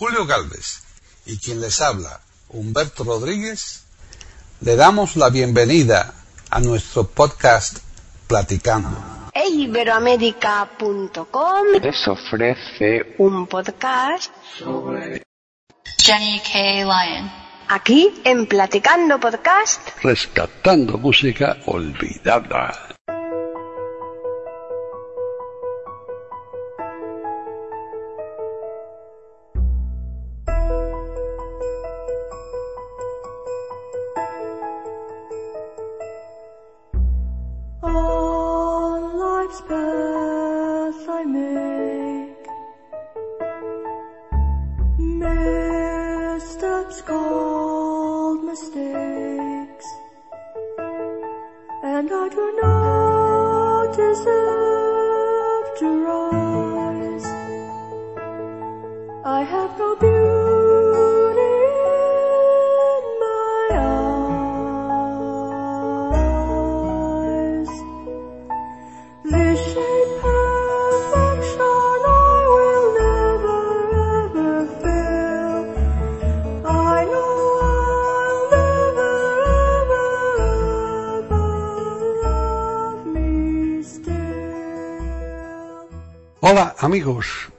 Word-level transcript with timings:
Julio 0.00 0.24
Galvez 0.24 0.82
y 1.26 1.36
quien 1.36 1.60
les 1.60 1.82
habla, 1.82 2.22
Humberto 2.48 3.04
Rodríguez, 3.04 3.84
le 4.62 4.74
damos 4.74 5.16
la 5.16 5.28
bienvenida 5.28 6.14
a 6.48 6.58
nuestro 6.58 7.06
podcast 7.06 7.80
Platicando. 8.26 8.96
Iberoamérica.com 9.34 11.66
les 11.82 12.08
ofrece 12.08 13.14
un 13.18 13.46
podcast 13.46 14.32
sobre 14.58 15.22
Jenny 15.98 16.40
K. 16.40 16.84
Lyon. 16.84 17.30
aquí 17.68 18.22
en 18.24 18.46
Platicando 18.46 19.20
Podcast. 19.20 19.86
rescatando 20.02 20.96
música 20.96 21.58
olvidada. 21.66 22.96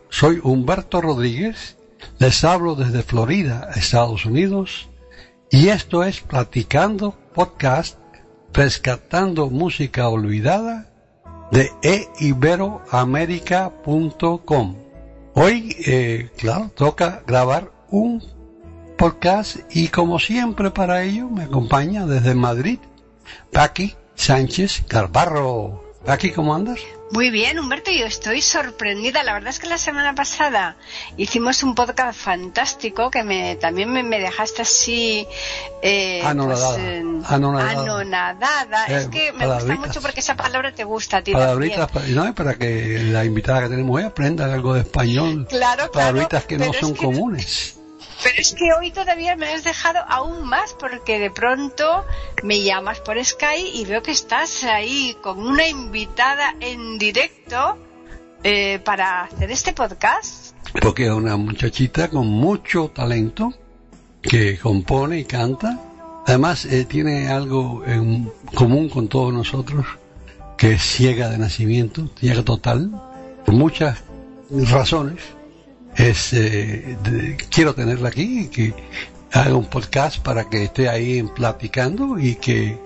Soy 0.10 0.40
Humberto 0.44 1.02
Rodríguez, 1.02 1.78
les 2.20 2.44
hablo 2.44 2.76
desde 2.76 3.02
Florida, 3.04 3.70
Estados 3.76 4.26
Unidos, 4.26 4.90
y 5.50 5.70
esto 5.70 6.04
es 6.04 6.20
Platicando 6.22 7.16
Podcast, 7.34 7.98
rescatando 8.54 9.50
música 9.50 10.10
olvidada 10.10 10.92
de 11.52 11.72
eiberoamerica.com. 12.20 14.76
Hoy, 15.34 15.76
eh, 15.86 16.30
claro, 16.38 16.70
toca 16.76 17.24
grabar 17.26 17.72
un 17.90 18.22
podcast 18.98 19.60
y 19.72 19.88
como 19.88 20.20
siempre 20.20 20.72
para 20.72 21.04
ello 21.04 21.30
me 21.30 21.44
acompaña 21.44 22.06
desde 22.06 22.36
Madrid 22.36 22.80
Paqui 23.52 23.96
Sánchez 24.16 24.84
Carbarro. 24.88 25.91
Paqui, 26.06 26.32
¿cómo 26.32 26.56
andas? 26.56 26.80
Muy 27.12 27.30
bien, 27.30 27.60
Humberto, 27.60 27.92
yo 27.92 28.06
estoy 28.08 28.42
sorprendida. 28.42 29.22
La 29.24 29.34
verdad 29.34 29.50
es 29.50 29.60
que 29.60 29.68
la 29.68 29.78
semana 29.78 30.16
pasada 30.16 30.76
hicimos 31.16 31.62
un 31.62 31.76
podcast 31.76 32.18
fantástico 32.20 33.12
que 33.12 33.24
me 33.24 33.56
también 33.58 33.92
me, 33.92 34.02
me 34.02 34.20
dejaste 34.20 34.64
así 34.64 35.28
eh, 35.84 36.24
Anonadada, 36.26 36.78
en- 36.96 37.22
anonadada. 37.28 37.82
anonadada. 37.84 38.86
Eh, 38.88 38.96
es 38.98 39.08
que 39.10 39.32
me 39.34 39.46
gusta 39.46 39.76
mucho 39.76 40.02
porque 40.02 40.22
esa 40.22 40.36
palabra 40.36 40.74
te 40.74 40.86
gusta 40.86 41.18
a 41.18 41.22
ti 41.22 41.34
Palabritas, 41.34 41.92
también. 41.92 42.16
no, 42.16 42.34
para 42.34 42.56
que 42.56 42.98
la 43.04 43.24
invitada 43.24 43.62
que 43.64 43.70
tenemos 43.70 43.96
hoy 43.96 44.04
aprenda 44.04 44.52
algo 44.52 44.74
de 44.74 44.82
español. 44.82 45.46
Claro, 45.50 45.92
claro, 45.92 45.92
Palabritas 45.92 46.46
que 46.46 46.58
no 46.58 46.66
es 46.66 46.78
son 46.78 46.94
que- 46.96 47.06
comunes. 47.06 47.78
Pero 48.24 48.36
es 48.38 48.54
que 48.54 48.72
hoy 48.74 48.92
todavía 48.92 49.36
me 49.36 49.48
has 49.48 49.64
dejado 49.64 50.00
aún 50.08 50.48
más 50.48 50.74
porque 50.80 51.18
de 51.18 51.32
pronto 51.32 52.06
me 52.44 52.62
llamas 52.62 53.00
por 53.00 53.24
Sky 53.24 53.72
y 53.74 53.86
veo 53.86 54.04
que 54.04 54.12
estás 54.12 54.64
ahí 54.64 55.18
con 55.22 55.40
una 55.40 55.68
invitada 55.68 56.56
en 56.60 57.00
directo 57.00 57.78
eh, 58.44 58.80
para 58.86 59.24
hacer 59.24 59.52
este 59.52 59.74
podcast. 59.74 60.56
Porque 60.82 61.06
es 61.06 61.12
una 61.12 61.36
muchachita 61.36 62.10
con 62.10 62.28
mucho 62.28 62.92
talento 62.94 63.54
que 64.22 64.60
compone 64.60 65.20
y 65.20 65.26
canta. 65.26 65.80
Además, 66.28 66.66
eh, 66.66 66.86
tiene 66.86 67.28
algo 67.28 67.84
en 67.86 68.32
común 68.54 68.90
con 68.90 69.08
todos 69.08 69.34
nosotros, 69.34 69.86
que 70.58 70.74
es 70.74 70.84
ciega 70.84 71.30
de 71.30 71.40
nacimiento, 71.40 72.08
ciega 72.20 72.44
total, 72.44 72.92
por 73.44 73.56
muchas 73.56 74.04
razones. 74.52 75.22
Es, 75.96 76.34
eh, 76.34 76.98
de- 77.04 77.38
quiero 77.50 77.74
tenerla 77.76 78.10
aquí 78.10 78.42
y 78.42 78.48
que 78.48 78.74
haga 79.32 79.56
un 79.56 79.66
podcast 79.66 80.20
para 80.20 80.50
que 80.50 80.64
esté 80.64 80.90
ahí 80.90 81.18
en 81.20 81.30
platicando 81.30 82.18
y 82.20 82.36
que 82.36 82.78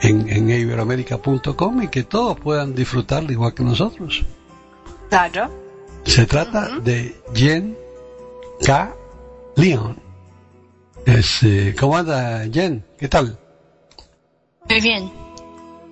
en, 0.00 0.28
en 0.28 0.48
iberoamerica.com 0.50 1.82
y 1.82 1.88
que 1.88 2.04
todos 2.04 2.38
puedan 2.40 2.74
disfrutarla 2.74 3.32
igual 3.32 3.54
que 3.54 3.62
nosotros. 3.64 4.24
Claro. 5.08 5.50
Se 6.04 6.26
trata 6.26 6.78
de 6.78 7.20
Jen 7.34 7.76
K. 8.64 8.94
Leon. 9.56 9.98
Es, 11.04 11.42
eh, 11.42 11.74
¿Cómo 11.78 11.96
anda 11.96 12.44
Jen? 12.52 12.84
¿Qué 12.98 13.08
tal? 13.08 13.38
Muy 14.68 14.80
bien. 14.80 15.10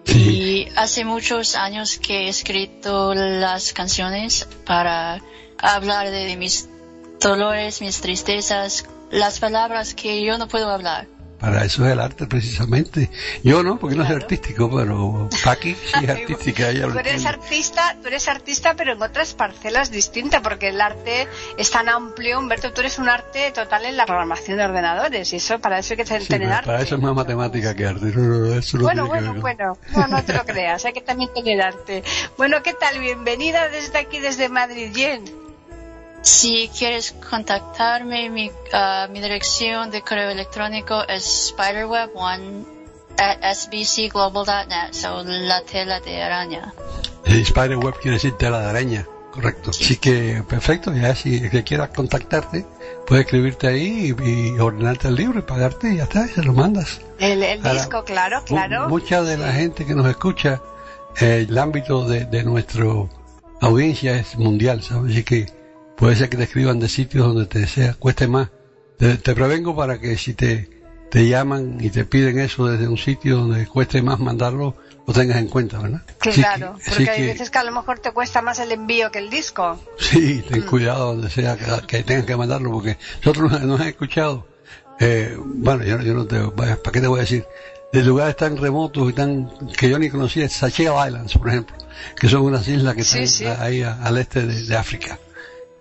Sí. 0.05 0.19
Y 0.19 0.69
hace 0.77 1.05
muchos 1.05 1.57
años 1.57 1.99
que 1.99 2.27
he 2.27 2.29
escrito 2.29 3.15
las 3.15 3.73
canciones 3.73 4.47
para 4.65 5.21
hablar 5.59 6.11
de 6.11 6.37
mis 6.37 6.69
dolores, 7.21 7.81
mis 7.81 8.01
tristezas, 8.01 8.85
las 9.11 9.39
palabras 9.41 9.95
que 9.95 10.23
yo 10.25 10.39
no 10.39 10.49
puedo 10.49 10.71
hablar. 10.71 11.07
Para 11.39 11.67
eso 11.67 11.85
es 11.85 11.93
el 11.93 12.01
arte 12.01 12.27
precisamente. 12.27 13.11
Yo 13.45 13.63
no, 13.63 13.79
porque 13.79 13.95
no 13.95 14.05
soy 14.05 14.13
Claro. 14.13 14.25
artístico, 14.25 14.75
pero 14.75 15.29
Paqui 15.45 15.75
sí 15.75 16.05
es 16.05 16.09
artística. 16.23 16.71
Ella 16.71 16.89
Tú 16.89 16.99
eres 16.99 17.27
artista, 17.27 17.95
tú 18.01 18.09
eres 18.09 18.27
artista, 18.27 18.73
pero 18.75 18.95
en 18.95 19.03
otras 19.03 19.35
parcelas 19.35 19.91
distintas, 19.91 20.41
porque 20.41 20.69
el 20.69 20.81
arte 20.81 21.29
es 21.59 21.71
tan 21.71 21.91
amplio, 21.91 22.39
Humberto, 22.39 22.73
tú 22.73 22.81
eres 22.81 22.99
un 22.99 23.11
arte 23.11 23.51
total 23.51 23.85
en 23.85 23.99
la 23.99 24.07
programación 24.07 24.57
de 24.57 24.65
ordenadores, 24.65 25.31
y 25.35 25.37
eso, 25.37 25.59
para 25.59 25.79
eso 25.79 25.93
hay 25.93 25.99
que 25.99 26.05
tener 26.07 26.23
Sí, 26.49 26.53
arte. 26.55 26.67
para 26.67 26.81
eso 26.81 26.95
es 26.95 27.03
más 27.03 27.15
matemática 27.15 27.75
que 27.75 27.85
arte. 27.87 28.07
No, 28.07 28.23
no, 28.23 28.39
no, 28.47 28.55
eso 28.55 28.79
no 28.79 28.85
Bueno, 28.85 29.03
que 29.05 29.09
bueno, 29.11 29.33
ver. 29.35 29.41
bueno, 29.43 29.79
no, 29.95 30.07
no 30.09 30.25
te 30.25 30.33
lo 30.33 30.45
creas, 30.47 30.87
hay 30.87 30.95
que 30.95 31.03
también 31.03 31.31
tener 31.35 31.61
arte. 31.61 32.03
Bueno, 32.39 32.63
¿qué 32.63 32.73
tal? 32.73 32.99
Bienvenida 32.99 33.69
desde 33.69 33.99
aquí, 33.99 34.21
desde 34.21 34.49
Madrid, 34.49 34.91
Jen. 34.95 35.23
Si 36.23 36.69
quieres 36.77 37.15
contactarme, 37.31 38.31
mi, 38.31 38.51
ah, 38.73 39.09
mi 39.11 39.21
dirección 39.21 39.91
de 39.91 40.03
correo 40.03 40.31
electrónico 40.31 41.03
es 41.09 41.53
spiderweb1 41.57 42.77
at 43.19 43.55
sbcglobal.net, 43.55 44.93
so 44.93 45.23
la 45.25 45.63
tela 45.63 46.01
de 46.01 46.23
araña. 46.23 46.75
Sí, 47.25 47.45
Spiderweb 47.45 47.95
quiere 48.01 48.17
decir 48.17 48.37
tela 48.37 48.61
de 48.61 48.67
araña, 48.67 49.07
correcto. 49.33 49.71
Así 49.71 49.97
que, 49.97 50.43
perfecto, 50.49 50.93
ya 50.93 51.15
si 51.15 51.49
que 51.49 51.65
quieras 51.65 51.91
contactarte, 51.95 52.67
puedes 53.07 53.25
escribirte 53.25 53.67
ahí 53.67 54.15
y, 54.23 54.51
y 54.51 54.59
ordenarte 54.59 55.09
el 55.09 55.17
libro 55.17 55.39
y 55.39 55.43
pagarte 55.43 55.93
y 55.93 55.97
ya 55.97 56.05
está, 56.05 56.27
y 56.27 56.29
se 56.29 56.43
lo 56.43 56.53
mandas. 56.53 57.01
El, 57.19 57.43
el 57.43 57.67
Ahora, 57.67 57.73
disco, 57.73 58.05
claro, 58.05 58.43
claro. 58.45 58.89
Mucha 58.89 59.23
de 59.23 59.39
la 59.39 59.53
gente 59.53 59.87
que 59.87 59.95
nos 59.95 60.07
escucha, 60.07 60.61
eh, 61.21 61.47
el 61.49 61.59
ámbito 61.59 62.05
de, 62.05 62.27
de 62.27 62.45
nuestra 62.45 62.85
audiencia 63.61 64.17
es 64.17 64.37
mundial, 64.37 64.83
¿sabes? 64.83 65.13
Así 65.13 65.25
que 65.25 65.47
puede 65.97 66.17
ser 66.17 66.29
que 66.29 66.37
te 66.37 66.45
escriban 66.45 66.79
de 66.79 66.89
sitios 66.89 67.27
donde 67.27 67.47
te 67.47 67.67
sea, 67.67 67.95
cueste 67.95 68.27
más. 68.29 68.49
Te, 68.99 69.17
te 69.17 69.35
prevengo 69.35 69.77
para 69.77 69.99
que 70.01 70.17
si 70.17 70.35
te, 70.35 70.71
te 71.11 71.29
llaman 71.29 71.79
y 71.81 71.91
te 71.91 72.05
piden 72.05 72.39
eso 72.39 72.67
desde 72.67 72.89
un 72.89 72.97
sitio 72.99 73.37
donde 73.39 73.67
cueste 73.67 74.01
más 74.03 74.19
mandarlo, 74.19 74.77
lo 75.07 75.13
tengas 75.15 75.39
en 75.39 75.49
cuenta, 75.49 75.79
¿verdad? 75.79 76.03
Claro, 76.19 76.77
porque 76.89 77.11
hay 77.11 77.21
que- 77.21 77.27
veces 77.27 77.51
que 77.51 77.59
a 77.59 77.65
lo 77.65 77.73
mejor 77.73 77.99
te 78.01 78.11
cuesta 78.13 78.43
más 78.43 78.59
el 78.59 78.73
envío 78.73 79.11
que 79.11 79.19
el 79.19 79.31
disco. 79.31 79.79
Sí, 79.99 80.43
ten 80.49 80.63
cuidado 80.63 81.15
donde 81.15 81.31
sea 81.31 81.57
que, 81.57 81.87
que 81.87 82.03
tengan 82.03 82.27
que 82.27 82.37
mandarlo, 82.37 82.73
porque 82.73 82.97
nosotros 83.25 83.63
nos, 83.63 83.81
han 83.81 83.87
escuchado. 83.89 84.47
Eh, 84.99 85.37
bueno, 85.39 85.85
yo, 85.85 86.01
yo 86.01 86.15
no 86.15 86.27
te, 86.27 86.41
¿para 86.51 86.77
qué 86.93 87.01
te 87.01 87.07
voy 87.07 87.19
a 87.19 87.23
decir? 87.23 87.45
De 87.93 88.03
lugares 88.03 88.35
tan 88.37 88.57
remotos 88.57 89.09
y 89.11 89.13
tan 89.13 89.49
que 89.77 89.89
yo 89.89 89.99
ni 89.99 90.11
conocía, 90.11 90.49
Seychelles 90.49 90.93
Islands, 91.07 91.35
por 91.39 91.49
ejemplo, 91.49 91.77
que 92.19 92.29
son 92.29 92.43
unas 92.43 92.67
islas 92.67 92.95
que 92.95 93.05
Sí, 93.05 93.19
están 93.21 93.61
ahí 93.63 93.83
al 93.83 94.17
este 94.19 94.45
de, 94.45 94.63
de 94.65 94.77
África. 94.77 95.19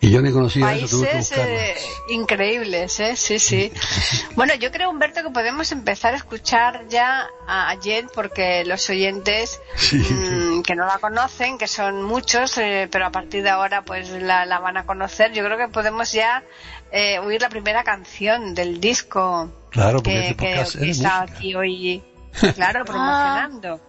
Y 0.06 0.12
yo 0.12 0.22
no 0.22 0.30
he 0.30 0.32
conocido 0.32 0.68
Países 0.68 1.02
eso, 1.02 1.42
eh, 1.42 1.74
increíbles, 2.10 3.00
¿eh? 3.00 3.16
sí, 3.16 3.40
sí. 3.40 3.72
bueno, 4.36 4.54
yo 4.54 4.72
creo, 4.72 4.92
Humberto, 4.92 5.24
que 5.24 5.32
podemos 5.32 5.72
empezar 5.72 6.14
a 6.14 6.18
escuchar 6.18 6.88
ya 6.90 7.28
a 7.48 7.76
Jen, 7.82 8.06
porque 8.14 8.64
los 8.66 8.88
oyentes 8.88 9.60
mm, 9.92 10.62
que 10.62 10.76
no 10.76 10.86
la 10.86 11.00
conocen, 11.00 11.58
que 11.58 11.68
son 11.68 12.04
muchos, 12.04 12.56
eh, 12.60 12.88
pero 12.92 13.08
a 13.08 13.12
partir 13.12 13.42
de 13.42 13.50
ahora 13.50 13.84
pues 13.84 14.12
la, 14.12 14.46
la, 14.46 14.60
van 14.60 14.78
a 14.78 14.86
conocer, 14.86 15.34
yo 15.34 15.44
creo 15.44 15.58
que 15.58 15.70
podemos 15.70 16.12
ya 16.12 16.44
eh, 16.92 17.18
oír 17.18 17.42
la 17.42 17.50
primera 17.50 17.84
canción 17.84 18.54
del 18.54 18.80
disco 18.80 19.52
claro, 19.72 20.04
que, 20.04 20.36
está 20.82 21.24
aquí 21.24 21.56
hoy. 21.56 22.04
Claro, 22.54 22.82
ah. 22.82 22.86
promocionando. 22.86 23.82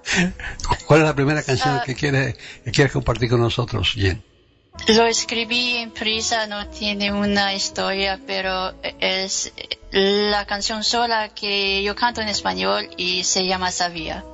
¿Cuál 0.87 1.01
es 1.01 1.07
la 1.07 1.15
primera 1.15 1.43
canción 1.43 1.79
ah. 1.79 1.83
que, 1.85 1.95
quieres, 1.97 2.37
que 2.65 2.71
quieres 2.71 2.93
compartir 2.93 3.29
con 3.29 3.41
nosotros, 3.41 3.93
Jen? 3.93 4.23
Lo 4.89 5.05
escribí 5.05 5.79
en 5.79 5.91
prisa, 5.91 6.47
no 6.47 6.69
tiene 6.69 7.13
una 7.13 7.55
historia, 7.55 8.21
pero 8.25 8.73
es 9.01 9.53
la 9.91 10.47
canción 10.47 10.85
sola 10.85 11.31
que 11.31 11.83
yo 11.83 11.97
canto 11.97 12.21
en 12.21 12.29
español 12.29 12.89
y 12.97 13.25
se 13.25 13.47
llama 13.47 13.73
Sabía. 13.73 14.25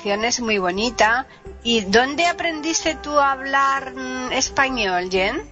Canción 0.00 0.24
es 0.24 0.40
muy 0.40 0.58
bonita. 0.58 1.26
¿Y 1.62 1.82
dónde 1.82 2.26
aprendiste 2.26 2.94
tú 2.96 3.18
a 3.18 3.32
hablar 3.32 3.94
mm, 3.94 4.32
español, 4.32 5.10
Jen? 5.10 5.42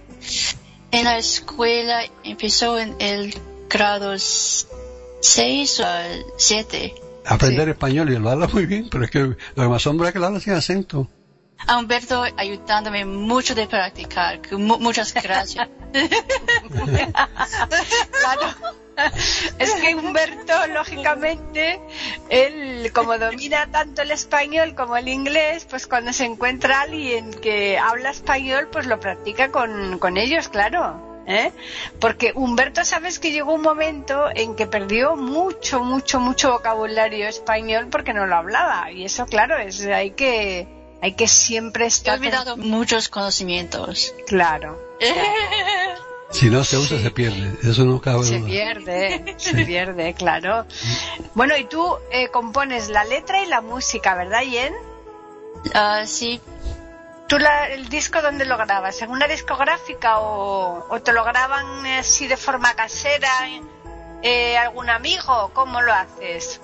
En 0.91 1.03
la 1.05 1.17
escuela 1.17 2.01
empezó 2.23 2.79
en 2.79 2.95
el 2.99 3.39
grado 3.69 4.17
6 4.17 5.79
o 5.79 5.85
7. 6.37 6.95
Aprender 7.25 7.65
Sí. 7.65 7.71
español 7.71 8.09
y 8.11 8.17
lo 8.17 8.29
habla 8.31 8.47
muy 8.47 8.65
bien, 8.65 8.89
pero 8.89 9.03
es 9.03 9.11
que 9.11 9.19
lo 9.19 9.35
que 9.55 9.67
me 9.67 9.75
asombra 9.75 10.07
es 10.07 10.13
que 10.13 10.19
lo 10.19 10.25
habla 10.25 10.39
sin 10.39 10.53
acento. 10.53 11.07
A 11.67 11.77
Humberto 11.77 12.23
ayudándome 12.37 13.05
mucho 13.05 13.53
de 13.53 13.67
practicar. 13.67 14.39
muchas 14.57 15.13
gracias. 15.13 15.67
Claro. 18.21 18.55
Es 19.59 19.73
que 19.75 19.95
Humberto, 19.95 20.67
lógicamente, 20.67 21.79
él, 22.29 22.91
como 22.93 23.17
domina 23.17 23.67
tanto 23.71 24.01
el 24.01 24.11
español 24.11 24.75
como 24.75 24.97
el 24.97 25.07
inglés, 25.07 25.65
pues 25.69 25.87
cuando 25.87 26.13
se 26.13 26.25
encuentra 26.25 26.81
alguien 26.81 27.31
que 27.33 27.77
habla 27.77 28.11
español, 28.11 28.69
pues 28.71 28.85
lo 28.85 28.99
practica 28.99 29.51
con, 29.51 29.99
con 29.99 30.17
ellos, 30.17 30.49
claro. 30.49 31.23
¿eh? 31.27 31.51
Porque 31.99 32.31
Humberto, 32.35 32.83
sabes 32.85 33.19
que 33.19 33.31
llegó 33.31 33.53
un 33.53 33.61
momento 33.61 34.25
en 34.33 34.55
que 34.55 34.65
perdió 34.65 35.15
mucho, 35.15 35.83
mucho, 35.83 36.19
mucho 36.19 36.51
vocabulario 36.51 37.27
español 37.27 37.87
porque 37.91 38.13
no 38.13 38.25
lo 38.25 38.35
hablaba. 38.35 38.91
Y 38.91 39.05
eso, 39.05 39.25
claro, 39.25 39.57
es, 39.57 39.85
hay 39.85 40.11
que, 40.11 40.67
hay 41.01 41.13
que 41.13 41.27
siempre 41.27 41.85
He 41.85 41.87
estar. 41.87 42.17
olvidado 42.17 42.57
muchos 42.57 43.09
conocimientos. 43.09 44.13
Claro. 44.27 44.79
Si 46.31 46.49
no 46.49 46.63
se 46.63 46.77
usa, 46.77 46.99
se 46.99 47.09
pierde. 47.11 47.57
Eso 47.63 47.83
no 47.85 47.99
cabe 47.99 48.23
Se 48.23 48.37
duda. 48.39 48.47
pierde, 48.49 49.35
se 49.37 49.65
pierde, 49.65 50.13
claro. 50.13 50.65
Bueno, 51.33 51.57
y 51.57 51.65
tú 51.65 51.97
eh, 52.11 52.29
compones 52.29 52.89
la 52.89 53.03
letra 53.03 53.41
y 53.41 53.47
la 53.47 53.61
música, 53.61 54.13
¿verdad, 54.15 54.41
Jen? 54.43 54.73
Ah, 55.73 56.03
sí, 56.05 56.39
¿Tú 57.27 57.37
la- 57.37 57.67
el 57.69 57.89
disco 57.89 58.21
dónde 58.23 58.45
lo 58.45 58.57
grabas? 58.57 59.01
¿En 59.03 59.11
una 59.11 59.27
discográfica 59.27 60.19
o, 60.19 60.85
o 60.89 61.01
te 61.01 61.13
lo 61.13 61.23
graban 61.23 61.85
así 61.85 62.27
de 62.27 62.37
forma 62.37 62.73
casera? 62.73 63.29
Eh, 64.23 64.57
¿Algún 64.57 64.89
amigo? 64.89 65.51
¿Cómo 65.53 65.81
lo 65.81 65.93
haces? 65.93 66.59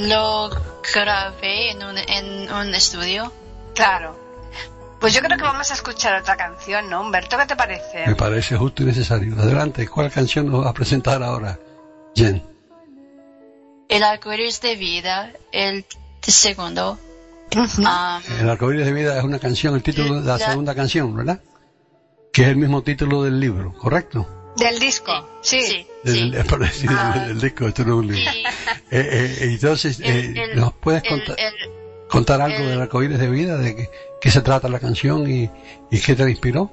lo 0.00 0.50
grabé 0.94 1.70
en 1.72 1.82
un, 1.84 1.98
en 1.98 2.52
un 2.52 2.74
estudio. 2.74 3.30
Claro. 3.74 4.18
Pues 5.04 5.12
yo 5.12 5.20
creo 5.20 5.36
que 5.36 5.44
vamos 5.44 5.70
a 5.70 5.74
escuchar 5.74 6.18
otra 6.18 6.34
canción, 6.34 6.88
¿no, 6.88 7.02
Humberto? 7.02 7.36
¿Qué 7.36 7.44
te 7.44 7.56
parece? 7.56 8.06
Me 8.06 8.14
parece 8.14 8.56
justo 8.56 8.82
y 8.82 8.86
necesario. 8.86 9.34
Adelante, 9.38 9.86
¿cuál 9.86 10.10
canción 10.10 10.50
nos 10.50 10.64
va 10.64 10.70
a 10.70 10.72
presentar 10.72 11.22
ahora? 11.22 11.58
Jen. 12.16 12.42
El 13.90 14.02
arcoíris 14.02 14.62
de 14.62 14.76
vida, 14.76 15.30
el 15.52 15.84
segundo. 16.22 16.98
Ah, 17.84 18.18
El 18.40 18.48
arcoíris 18.48 18.86
de 18.86 18.92
vida 18.94 19.18
es 19.18 19.24
una 19.24 19.38
canción, 19.38 19.74
el 19.74 19.82
título 19.82 20.14
de 20.14 20.26
la 20.26 20.38
La- 20.38 20.46
segunda 20.46 20.74
canción, 20.74 21.14
¿verdad? 21.14 21.38
Que 22.32 22.44
es 22.44 22.48
el 22.48 22.56
mismo 22.56 22.82
título 22.82 23.22
del 23.24 23.38
libro, 23.38 23.74
¿correcto? 23.74 24.54
Del 24.56 24.78
disco, 24.78 25.12
sí. 25.42 25.60
sí, 25.60 25.86
Del, 26.02 26.14
sí. 26.14 26.32
es 26.34 26.44
por 26.46 26.60
decir, 26.60 26.88
Ah. 26.90 27.26
del 27.28 27.38
disco, 27.42 27.68
esto 27.68 27.84
no 27.84 27.92
es 27.92 27.98
un 27.98 28.06
libro. 28.14 28.32
Y 28.32 28.44
Eh, 28.46 28.46
eh, 28.90 29.36
entonces, 29.42 30.00
el- 30.00 30.06
eh, 30.38 30.44
el- 30.52 30.60
¿nos 30.60 30.72
puedes 30.72 31.02
el- 31.04 31.10
contar, 31.10 31.36
el- 31.38 31.83
contar 32.14 32.40
algo 32.40 32.56
el- 32.58 32.68
del 32.70 32.80
arcoíris 32.80 33.18
de 33.18 33.28
vida? 33.28 33.56
¿De 33.58 33.76
qué, 33.76 33.90
qué 34.20 34.30
se 34.30 34.40
trata 34.42 34.68
la 34.68 34.78
canción 34.80 35.30
y, 35.30 35.50
y 35.90 36.00
qué 36.00 36.14
te 36.14 36.28
inspiró? 36.30 36.70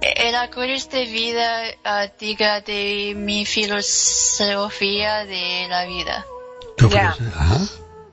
El 0.00 0.34
arcoíris 0.34 0.90
de 0.90 1.06
vida 1.06 1.62
ah, 1.84 2.06
diga 2.18 2.60
de 2.60 3.14
mi 3.16 3.46
filosofía 3.46 5.24
de 5.24 5.66
la 5.68 5.84
vida. 5.86 6.26
¿Tú 6.76 6.88
Ya. 6.90 7.14
puedes- 7.16 7.34
Ajá. 7.34 7.58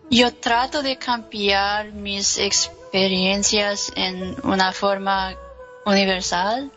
Yo 0.09 0.33
trato 0.33 0.83
de 0.83 0.97
cambiar 0.97 1.93
mis 1.93 2.37
experiencias 2.37 3.91
en 3.95 4.35
una 4.43 4.71
forma 4.73 5.35
universal. 5.85 6.69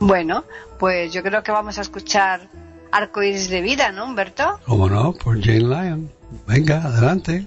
Bueno, 0.00 0.44
pues 0.78 1.12
yo 1.12 1.22
creo 1.22 1.42
que 1.42 1.52
vamos 1.52 1.76
a 1.78 1.82
escuchar 1.82 2.48
Arcoíris 2.90 3.50
de 3.50 3.60
Vida, 3.60 3.92
¿no, 3.92 4.04
Humberto? 4.06 4.58
¿Cómo 4.66 4.88
no? 4.88 5.12
Por 5.12 5.38
Jane 5.42 5.60
Lyon. 5.60 6.12
Venga, 6.46 6.82
adelante. 6.82 7.46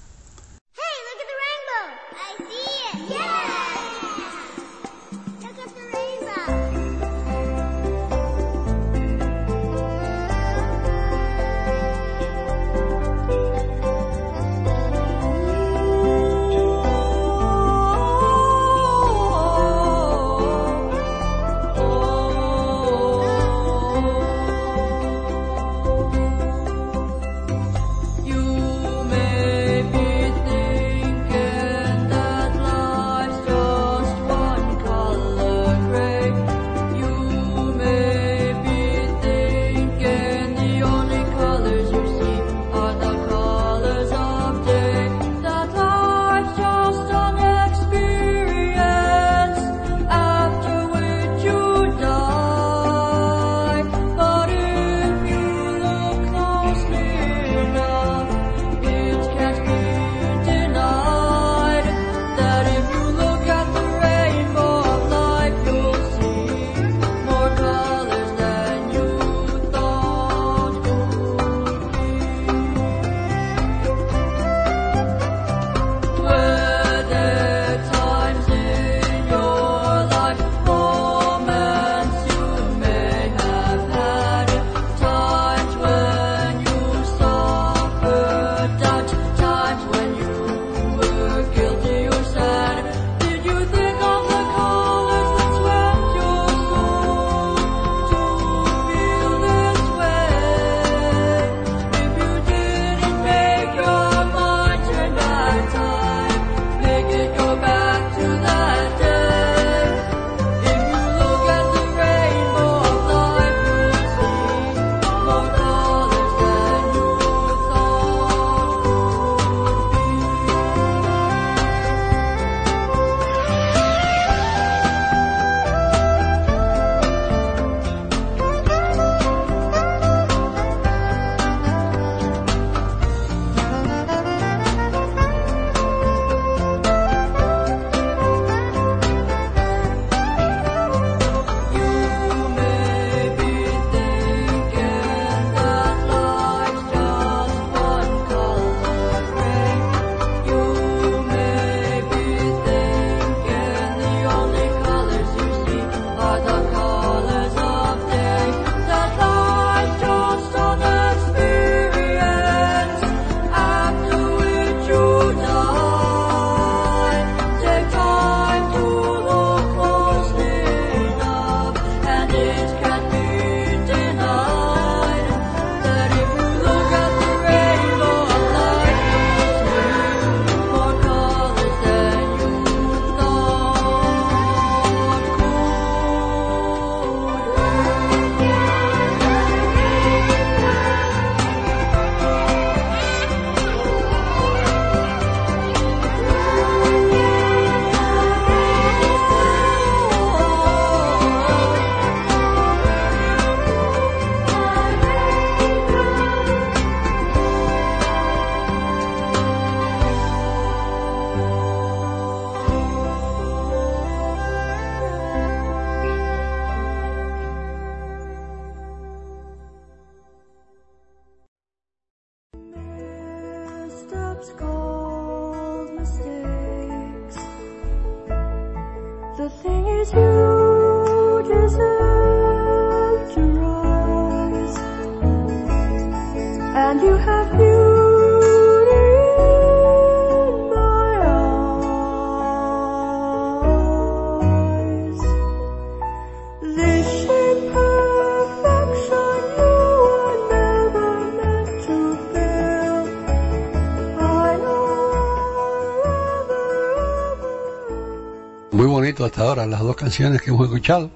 ahora 259.41 259.65
las 259.65 259.81
dos 259.81 259.95
canciones 259.95 260.41
que 260.41 260.49
hemos 260.51 260.65
escuchado. 260.65 261.09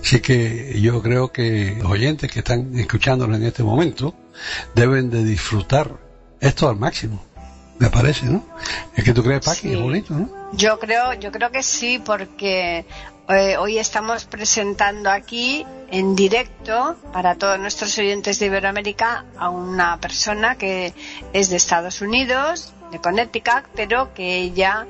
Así 0.00 0.20
que 0.20 0.78
yo 0.80 1.02
creo 1.02 1.32
que 1.32 1.76
los 1.80 1.90
oyentes 1.90 2.30
que 2.30 2.40
están 2.40 2.78
escuchándonos 2.78 3.36
en 3.38 3.44
este 3.46 3.62
momento 3.62 4.14
deben 4.74 5.10
de 5.10 5.24
disfrutar 5.24 5.90
esto 6.40 6.68
al 6.68 6.76
máximo. 6.76 7.24
Me 7.78 7.88
parece, 7.88 8.26
¿no? 8.26 8.44
Es 8.94 9.04
que 9.04 9.12
tú 9.14 9.22
crees, 9.22 9.44
Paqui, 9.44 9.60
Sí. 9.68 9.72
es 9.72 9.80
bonito, 9.80 10.12
¿no? 10.14 10.28
Yo 10.52 10.78
creo, 10.78 11.14
yo 11.14 11.32
creo 11.32 11.50
que 11.50 11.62
sí, 11.62 11.98
porque 12.04 12.84
eh, 13.28 13.56
hoy 13.56 13.78
estamos 13.78 14.24
presentando 14.26 15.08
aquí 15.10 15.64
en 15.90 16.14
directo 16.14 16.96
para 17.12 17.36
todos 17.36 17.58
nuestros 17.58 17.96
oyentes 17.98 18.38
de 18.38 18.46
Iberoamérica 18.46 19.24
a 19.38 19.48
una 19.48 19.98
persona 19.98 20.56
que 20.56 20.92
es 21.32 21.48
de 21.48 21.56
Estados 21.56 22.02
Unidos, 22.02 22.74
de 22.92 23.00
Connecticut, 23.00 23.64
pero 23.74 24.12
que 24.12 24.36
ella 24.38 24.86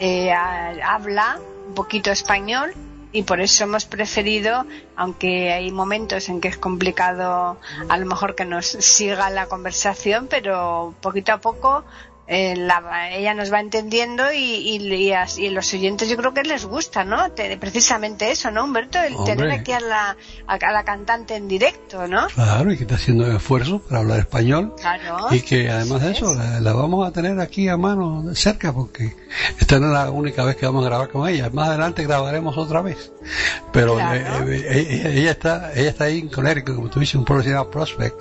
eh, 0.00 0.32
ha- 0.32 0.72
habla 0.94 1.38
un 1.66 1.74
poquito 1.74 2.10
español 2.10 2.74
y 3.12 3.24
por 3.24 3.40
eso 3.40 3.64
hemos 3.64 3.84
preferido, 3.84 4.64
aunque 4.96 5.52
hay 5.52 5.70
momentos 5.70 6.28
en 6.28 6.40
que 6.40 6.48
es 6.48 6.56
complicado 6.56 7.58
a 7.88 7.96
lo 7.98 8.06
mejor 8.06 8.34
que 8.34 8.46
nos 8.46 8.66
siga 8.66 9.28
la 9.30 9.46
conversación, 9.46 10.28
pero 10.28 10.94
poquito 11.02 11.32
a 11.32 11.38
poco 11.38 11.84
eh, 12.28 12.54
la- 12.56 13.10
ella 13.14 13.34
nos 13.34 13.52
va 13.52 13.60
entendiendo 13.60 14.32
y, 14.32 14.38
y, 14.38 15.12
y 15.38 15.50
los 15.50 15.74
oyentes 15.74 16.08
yo 16.08 16.16
creo 16.16 16.32
que 16.32 16.42
les 16.44 16.64
gusta, 16.64 17.04
¿no? 17.04 17.32
Te- 17.32 17.56
precisamente 17.56 18.30
eso, 18.30 18.50
¿no, 18.50 18.64
Humberto? 18.64 18.98
El 19.00 19.14
Hombre. 19.14 19.34
tener 19.36 19.50
aquí 19.52 19.72
a 19.72 19.80
la, 19.80 20.16
a, 20.46 20.54
a 20.54 20.72
la 20.72 20.84
cantante 20.84 21.34
en 21.36 21.48
directo, 21.48 22.06
¿no? 22.06 22.28
Claro, 22.28 22.72
y 22.72 22.76
que 22.76 22.84
está 22.84 22.94
haciendo 22.94 23.30
esfuerzo 23.36 23.80
para 23.80 24.00
hablar 24.00 24.20
español. 24.20 24.74
Claro. 24.80 25.26
Y 25.30 25.40
que 25.42 25.68
además 25.68 26.00
de 26.02 26.12
eso, 26.12 26.34
la, 26.34 26.60
la 26.60 26.72
vamos 26.72 27.06
a 27.06 27.12
tener 27.12 27.38
aquí 27.40 27.68
a 27.68 27.76
mano 27.76 28.24
cerca 28.34 28.72
porque 28.72 29.16
esta 29.58 29.78
no 29.80 29.88
es 29.88 29.92
la 29.92 30.10
única 30.10 30.44
vez 30.44 30.56
que 30.56 30.64
vamos 30.66 30.84
a 30.84 30.88
grabar 30.88 31.08
con 31.08 31.28
ella. 31.28 31.50
Más 31.50 31.68
adelante 31.68 32.04
grabaremos 32.04 32.56
otra 32.56 32.82
vez. 32.82 33.12
Pero 33.72 33.94
Claro. 33.96 34.48
eh, 34.48 34.56
eh, 34.68 34.86
ella, 34.90 35.08
ella 35.10 35.30
está 35.32 35.72
ella 35.74 35.90
está 35.90 36.04
ahí 36.04 36.20
en 36.20 36.28
Connecticut, 36.28 36.74
como 36.76 36.88
tú 36.88 37.00
dices, 37.00 37.16
un 37.16 37.24
pueblo 37.24 37.42
que 37.42 37.50
se 37.50 37.54
llama 37.56 37.70
Prospect. 37.70 38.20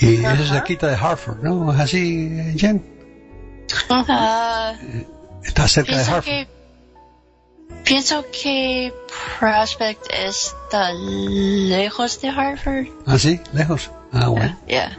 Y 0.00 0.14
eso 0.16 0.28
Ajá. 0.28 0.54
se 0.58 0.62
quita 0.64 0.86
de 0.86 0.94
Hartford, 0.96 1.42
¿no? 1.42 1.72
Es 1.74 1.80
así, 1.80 2.28
eh, 2.32 2.54
Jen. 2.56 2.95
Ah, 3.90 4.74
Está 5.44 5.68
cerca 5.68 5.96
de 5.96 6.02
Hartford. 6.02 6.24
que 6.24 6.48
pienso 7.84 8.24
que 8.32 8.92
Prospect 9.38 10.02
está 10.12 10.92
lejos 10.92 12.20
de 12.20 12.28
Harvard. 12.28 12.86
¿Ah, 13.06 13.18
sí? 13.18 13.40
¿Lejos? 13.52 13.90
Ah, 14.12 14.28
bueno. 14.28 14.56
Yeah. 14.66 14.96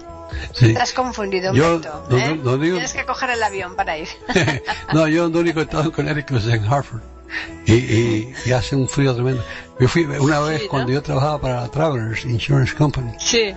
Sí. 0.54 0.76
Has 0.80 0.92
confundido, 0.94 1.54
Yo, 1.54 1.80
no- 2.10 2.18
¿eh? 2.18 2.40
no 2.44 2.58
digo- 2.58 2.76
Tienes 2.76 2.94
que 2.94 3.06
coger 3.06 3.32
el 3.32 3.42
avión 3.44 3.76
para 3.76 3.98
ir. 3.98 4.08
no, 4.94 5.08
yo 5.08 5.28
lo 5.30 5.40
único 5.40 5.56
que 5.56 5.62
he 5.62 5.64
estado 5.64 5.84
en 5.86 5.92
Connecticut 5.92 6.38
es 6.38 6.48
en 6.48 6.66
Hartford. 6.66 7.02
Y, 7.66 7.74
y, 7.74 8.34
y 8.46 8.52
hace 8.54 8.76
un 8.76 8.88
frío 8.88 9.14
tremendo. 9.14 9.44
Yo 9.80 9.88
fui 9.90 10.04
una 10.06 10.40
vez 10.40 10.64
¿no? 10.64 10.70
cuando 10.70 10.92
yo 10.94 11.02
trabajaba 11.02 11.42
para 11.42 11.62
la 11.62 11.68
Travelers 11.70 12.24
Insurance 12.26 12.74
Company. 12.76 13.12
sí. 13.20 13.40
eh, 13.40 13.56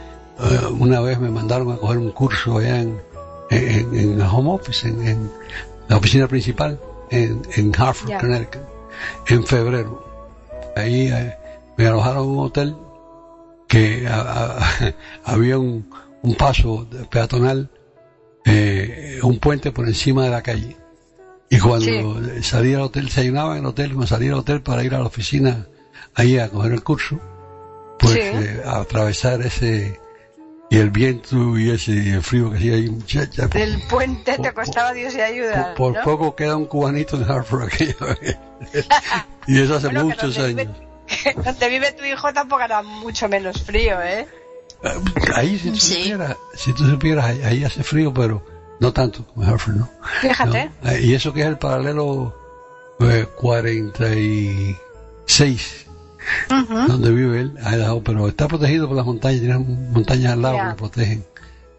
una 0.78 1.00
vez 1.00 1.18
me 1.20 1.30
mandaron 1.30 1.70
a 1.72 1.76
coger 1.76 1.98
un 1.98 2.10
curso 2.12 2.58
allá 2.58 2.80
en, 2.80 3.00
en, 3.50 3.94
en 3.94 4.20
el 4.20 4.26
home 4.26 4.50
office, 4.52 4.86
en, 4.88 5.06
en 5.06 5.30
la 5.88 5.96
oficina 5.96 6.26
principal, 6.28 6.78
en, 7.10 7.42
en 7.56 7.72
Hartford, 7.76 8.08
Ya. 8.10 8.18
Connecticut, 8.18 8.62
en 9.28 9.44
febrero. 9.44 10.04
Ahí 10.76 11.08
eh, 11.08 11.34
me 11.76 11.86
alojaron 11.86 12.24
en 12.24 12.30
un 12.30 12.38
hotel 12.46 12.76
que 13.68 14.06
a- 14.08 14.58
a- 14.58 14.94
había 15.24 15.58
un, 15.58 15.88
un 16.22 16.34
paso 16.36 16.86
peatonal, 17.10 17.70
eh, 18.44 19.18
un 19.22 19.38
puente 19.38 19.72
por 19.72 19.86
encima 19.86 20.24
de 20.24 20.30
la 20.30 20.42
calle. 20.42 20.76
Y 21.48 21.58
cuando 21.58 22.20
salía 22.42 22.76
al 22.76 22.82
hotel, 22.84 23.06
desayunaba 23.06 23.54
en 23.54 23.60
el 23.64 23.66
hotel, 23.66 23.88
cuando 23.88 24.06
salía 24.06 24.30
al 24.32 24.38
hotel 24.38 24.62
para 24.62 24.84
ir 24.84 24.94
a 24.94 25.00
la 25.00 25.06
oficina 25.06 25.66
ahí 26.14 26.38
a 26.38 26.48
coger 26.48 26.72
el 26.72 26.84
curso, 26.84 27.18
pues 27.98 28.12
Sí. 28.14 28.20
eh, 28.22 28.62
a 28.64 28.78
atravesar 28.80 29.42
ese 29.42 29.98
y 30.70 30.78
el 30.78 30.90
viento 30.90 31.58
y 31.58 31.70
ese 31.70 32.20
frío 32.22 32.50
que 32.50 32.56
hacía 32.58 32.74
ahí, 32.74 32.88
muchacha, 32.88 33.48
por, 33.48 33.60
El 33.60 33.82
puente 33.88 34.38
te 34.38 34.52
costaba 34.54 34.92
Dios 34.92 35.14
y 35.16 35.20
ayuda. 35.20 35.74
por- 35.74 36.00
poco 36.02 36.34
queda 36.36 36.54
un 36.56 36.66
cubanito 36.66 37.16
en 37.16 37.28
Hartford 37.30 37.64
aquella 37.72 37.96
vez. 38.20 38.38
y 39.48 39.60
eso 39.60 39.74
hace 39.76 39.86
Bueno, 39.88 40.00
que 40.00 40.04
muchos 40.06 40.34
donde 40.36 40.54
vive- 40.54 40.62
años. 40.62 40.76
Donde 41.44 41.68
vive 41.68 41.90
tu 41.92 42.04
hijo 42.04 42.32
tampoco 42.32 42.62
hará 42.62 42.82
mucho 42.82 43.28
menos 43.28 43.60
frío, 43.62 44.00
¿eh? 44.00 44.26
Ahí 45.34 45.58
si 45.58 45.70
tú 45.70 45.76
Sí. 45.80 45.94
supieras, 45.96 46.36
si 46.54 46.72
tú 46.72 46.88
supieras, 46.88 47.24
ahí, 47.26 47.42
ahí 47.42 47.64
hace 47.64 47.82
frío, 47.82 48.14
pero 48.14 48.46
no 48.78 48.92
tanto 48.92 49.26
como 49.26 49.42
en 49.44 49.50
Hartford, 49.50 49.74
¿no? 49.74 49.90
Fíjate. 50.20 50.70
¿no? 50.82 50.90
Eh, 50.90 51.00
Y 51.02 51.14
eso 51.14 51.32
que 51.32 51.40
es 51.40 51.46
el 51.48 51.58
paralelo 51.58 52.32
eh, 53.00 53.26
46, 53.36 55.86
Donde 56.48 57.10
vive 57.12 57.40
él, 57.40 57.54
Idaho, 57.60 58.02
pero 58.02 58.28
está 58.28 58.46
protegido 58.48 58.86
por 58.88 58.96
las 58.96 59.06
montañas, 59.06 59.40
tiene 59.40 59.58
montañas 59.58 60.32
al 60.34 60.42
lado 60.42 60.56
que 60.58 60.64
lo 60.64 60.76
protegen. 60.76 61.26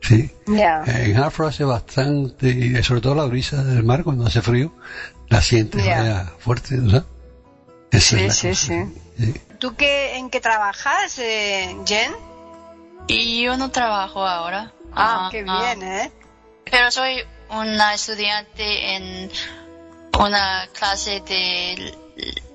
Sí. 0.01 0.31
Eh, 0.47 0.83
En 0.87 1.17
Hartford 1.17 1.47
hace 1.49 1.63
bastante, 1.63 2.49
y 2.49 2.83
sobre 2.83 3.01
todo 3.01 3.15
la 3.15 3.25
brisa 3.25 3.63
del 3.63 3.83
mar 3.83 4.03
cuando 4.03 4.25
hace 4.25 4.41
frío, 4.41 4.73
la 5.29 5.41
sientes 5.41 5.83
fuerte, 6.39 6.77
¿verdad? 6.79 7.05
Esa 7.91 8.17
Sí, 8.31 8.47
es. 8.47 8.57
Sí. 8.57 8.83
¿Tú 9.59 9.75
qué, 9.75 10.17
en 10.17 10.29
qué 10.29 10.39
trabajas, 10.41 11.19
eh, 11.19 11.75
Jen? 11.85 12.11
Y 13.07 13.43
yo 13.43 13.57
no 13.57 13.69
trabajo 13.69 14.25
ahora. 14.25 14.73
Ah, 14.93 15.25
Ah, 15.25 15.29
qué 15.31 15.43
ah, 15.47 15.59
bien, 15.75 15.83
¿eh? 15.87 16.11
pero 16.69 16.89
soy 16.91 17.17
una 17.49 17.93
estudiante 17.93 18.95
en 18.95 19.29
una 20.19 20.67
clase 20.77 21.21
de. 21.27 21.93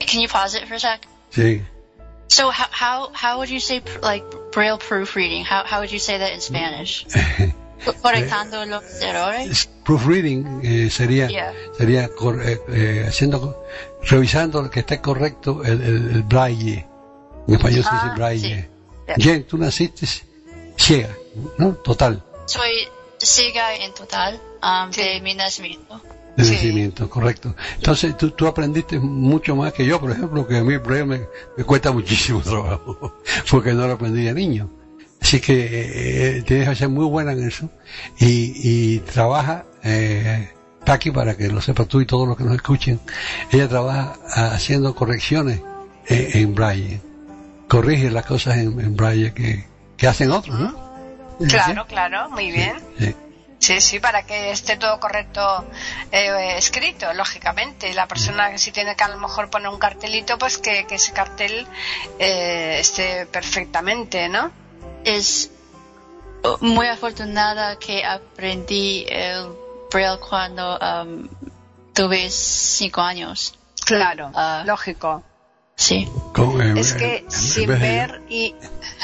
Can 0.01 0.21
you 0.21 0.29
pause 0.29 0.57
it 0.59 0.67
for 0.67 0.77
a 0.77 0.79
sec? 0.81 1.07
Sí. 1.31 1.63
So 2.29 2.51
how 2.51 2.67
how 2.71 3.11
how 3.15 3.39
would 3.39 3.49
you 3.51 3.61
say 3.61 3.83
like 4.03 4.25
braille 4.53 4.79
proofreading? 4.79 5.45
How 5.45 5.65
how 5.65 5.81
would 5.81 5.91
you 5.93 5.99
say 6.01 6.19
that 6.19 6.33
in 6.33 6.41
Spanish? 6.41 7.07
Co- 7.85 7.93
Correctando 8.03 8.65
los 8.67 8.83
errores. 9.01 9.69
Proofreading 9.85 10.61
eh, 10.65 10.91
sería 10.91 11.29
Yeah. 11.29 11.53
sería 11.79 12.09
cor- 12.09 12.43
eh, 12.43 12.59
eh, 12.69 13.05
haciendo 13.09 13.41
co- 13.41 13.65
revisando 14.03 14.69
que 14.71 14.81
esté 14.81 15.01
correcto 15.01 15.63
el, 15.65 15.81
el, 15.83 16.11
el 16.17 16.23
braille. 16.25 16.85
En 17.47 17.55
español 17.55 17.83
se 17.85 17.89
Ah, 17.93 18.03
dice 18.03 18.15
braille. 18.17 18.69
sí. 19.17 19.23
Jen, 19.23 19.45
tú 19.45 19.57
naciste 19.57 20.07
ciega, 20.77 21.11
¿no? 21.59 21.75
Total, 21.75 22.21
Soy 22.47 22.89
ciega 23.19 23.75
en 23.77 23.95
total 23.95 24.41
um, 24.63 24.93
Sí. 24.93 25.01
de 25.03 25.21
mi 25.21 25.35
nacimiento. 25.35 26.01
De 26.37 26.45
Sí. 26.45 26.53
nacimiento, 26.55 27.09
correcto. 27.09 27.55
Entonces 27.77 28.17
tú, 28.17 28.31
tú 28.33 28.47
aprendiste 28.47 28.99
mucho 28.99 29.57
más 29.57 29.73
que 29.73 29.87
yo, 29.87 30.01
por 30.01 30.11
ejemplo, 30.11 30.47
que 30.47 30.59
a 30.59 30.63
mí 30.65 30.75
me, 30.79 31.27
me 31.57 31.65
cuesta 31.65 31.93
muchísimo 31.93 32.41
trabajo, 32.45 33.17
porque 33.51 33.73
no 33.73 33.87
lo 33.87 33.95
aprendí 33.95 34.23
de 34.25 34.35
niño. 34.35 34.71
Así 35.21 35.41
que 35.41 36.37
eh, 36.39 36.43
tienes 36.43 36.69
que 36.69 36.75
ser 36.77 36.89
muy 36.89 37.07
buena 37.07 37.33
en 37.33 37.49
eso 37.49 37.71
y, 38.19 38.53
y 38.95 38.99
trabaja, 39.01 39.65
eh, 39.83 40.51
Paqui, 40.85 41.11
para 41.11 41.37
que 41.37 41.49
lo 41.49 41.61
sepas 41.61 41.89
tú 41.89 42.01
y 42.01 42.07
todos 42.07 42.29
los 42.29 42.37
que 42.37 42.45
nos 42.45 42.55
escuchen, 42.55 43.01
ella 43.51 43.67
trabaja 43.69 44.15
ah, 44.37 44.51
haciendo 44.53 44.95
correcciones 44.95 45.61
en, 46.07 46.39
en 46.43 46.55
braille, 46.55 47.01
corrige 47.67 48.11
las 48.11 48.25
cosas 48.27 48.59
en, 48.59 48.79
en 48.79 48.95
braille 48.95 49.33
que, 49.33 49.65
que 49.97 50.07
hacen 50.07 50.31
otros, 50.31 50.61
¿no? 50.61 50.87
Claro, 51.49 51.87
claro, 51.87 52.31
muy 52.31 52.53
bien. 52.53 52.75
Sí. 52.99 53.15
Sí, 53.67 53.81
sí, 53.81 53.99
para 53.99 54.23
que 54.23 54.53
esté 54.53 54.77
todo 54.77 55.01
correcto 55.01 55.41
eh, 56.13 56.55
escrito, 56.57 57.13
lógicamente. 57.15 57.93
La 57.95 58.07
persona 58.07 58.53
que 58.53 58.59
si 58.59 58.71
tiene 58.71 58.95
que 58.95 59.03
a 59.03 59.09
lo 59.09 59.19
mejor 59.19 59.51
poner 59.51 59.69
un 59.71 59.79
cartelito, 59.81 60.39
pues 60.39 60.57
que, 60.59 60.87
que 60.87 60.95
ese 60.95 61.13
cartel 61.13 61.67
eh, 62.21 62.77
esté 62.79 63.27
perfectamente, 63.27 64.29
¿no? 64.29 64.53
Es 65.03 65.51
uh, 66.45 66.65
muy 66.65 66.87
afortunada 66.87 67.77
que 67.77 68.05
aprendí 68.05 69.05
el 69.09 69.49
braille 69.91 70.21
cuando 70.21 70.79
um, 70.79 71.29
tuve 71.93 72.31
cinco 72.31 73.01
años. 73.01 73.59
Claro, 73.85 74.31
Ah. 74.33 74.63
lógico. 74.65 75.25
Sí. 75.79 76.09
Con, 76.33 76.61
eh, 76.63 76.81
Es 76.81 76.93
en- 76.93 76.99
que 76.99 77.17
en 77.19 77.31
sin 77.31 77.69
ver 77.69 78.23
y 78.31 78.55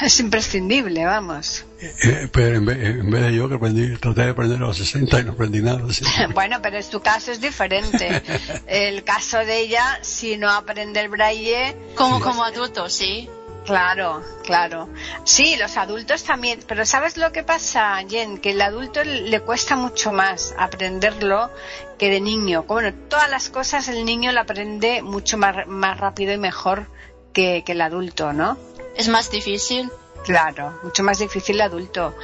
es 0.01 0.19
imprescindible, 0.19 1.05
vamos. 1.05 1.65
eh, 1.79 2.27
pero 2.31 2.55
en 2.57 2.65
vez, 2.65 2.77
en 2.83 3.11
vez 3.11 3.21
de 3.21 3.35
yo 3.35 3.47
que 3.47 3.55
aprendí, 3.55 3.95
traté 3.97 4.21
de 4.23 4.29
aprender 4.31 4.57
a 4.57 4.61
los 4.67 4.77
60 4.77 5.19
y 5.19 5.23
no 5.23 5.31
aprendí 5.33 5.61
nada. 5.61 5.83
Bueno, 6.33 6.57
pero 6.63 6.77
es 6.77 6.89
tu 6.89 6.99
caso 6.99 7.31
es 7.31 7.39
diferente. 7.39 8.21
El 8.67 9.03
caso 9.03 9.37
de 9.37 9.59
ella, 9.59 9.99
si 10.01 10.35
no 10.37 10.49
aprende 10.49 10.99
el 10.99 11.09
braille, 11.09 11.75
Como, 11.95 12.19
como 12.19 12.43
adulto, 12.43 12.89
sí. 12.89 13.29
Claro, 13.65 14.21
claro. 14.43 14.89
Sí, 15.23 15.55
los 15.55 15.77
adultos 15.77 16.23
también, 16.23 16.59
pero 16.67 16.85
¿sabes 16.85 17.17
lo 17.17 17.31
que 17.31 17.43
pasa, 17.43 17.97
Jen? 18.07 18.37
Que 18.37 18.51
el 18.51 18.61
adulto 18.61 19.03
le 19.03 19.39
cuesta 19.39 19.75
mucho 19.75 20.11
más 20.11 20.53
aprenderlo 20.57 21.49
que 21.97 22.09
de 22.09 22.19
niño. 22.19 22.63
Bueno, 22.63 22.93
todas 23.09 23.29
las 23.29 23.49
cosas 23.49 23.87
el 23.87 24.03
niño 24.03 24.31
lo 24.33 24.41
aprende 24.41 25.01
mucho 25.01 25.37
más, 25.37 25.65
más 25.67 25.97
rápido 25.97 26.33
y 26.33 26.37
mejor 26.37 26.87
que, 27.31 27.63
que 27.65 27.71
el 27.71 27.81
adulto, 27.81 28.33
¿no? 28.33 28.57
Es 28.95 29.07
más 29.07 29.31
difícil. 29.31 29.89
Claro, 30.25 30.79
mucho 30.83 31.03
más 31.03 31.19
difícil 31.19 31.55
el 31.55 31.61
adulto. 31.61 32.15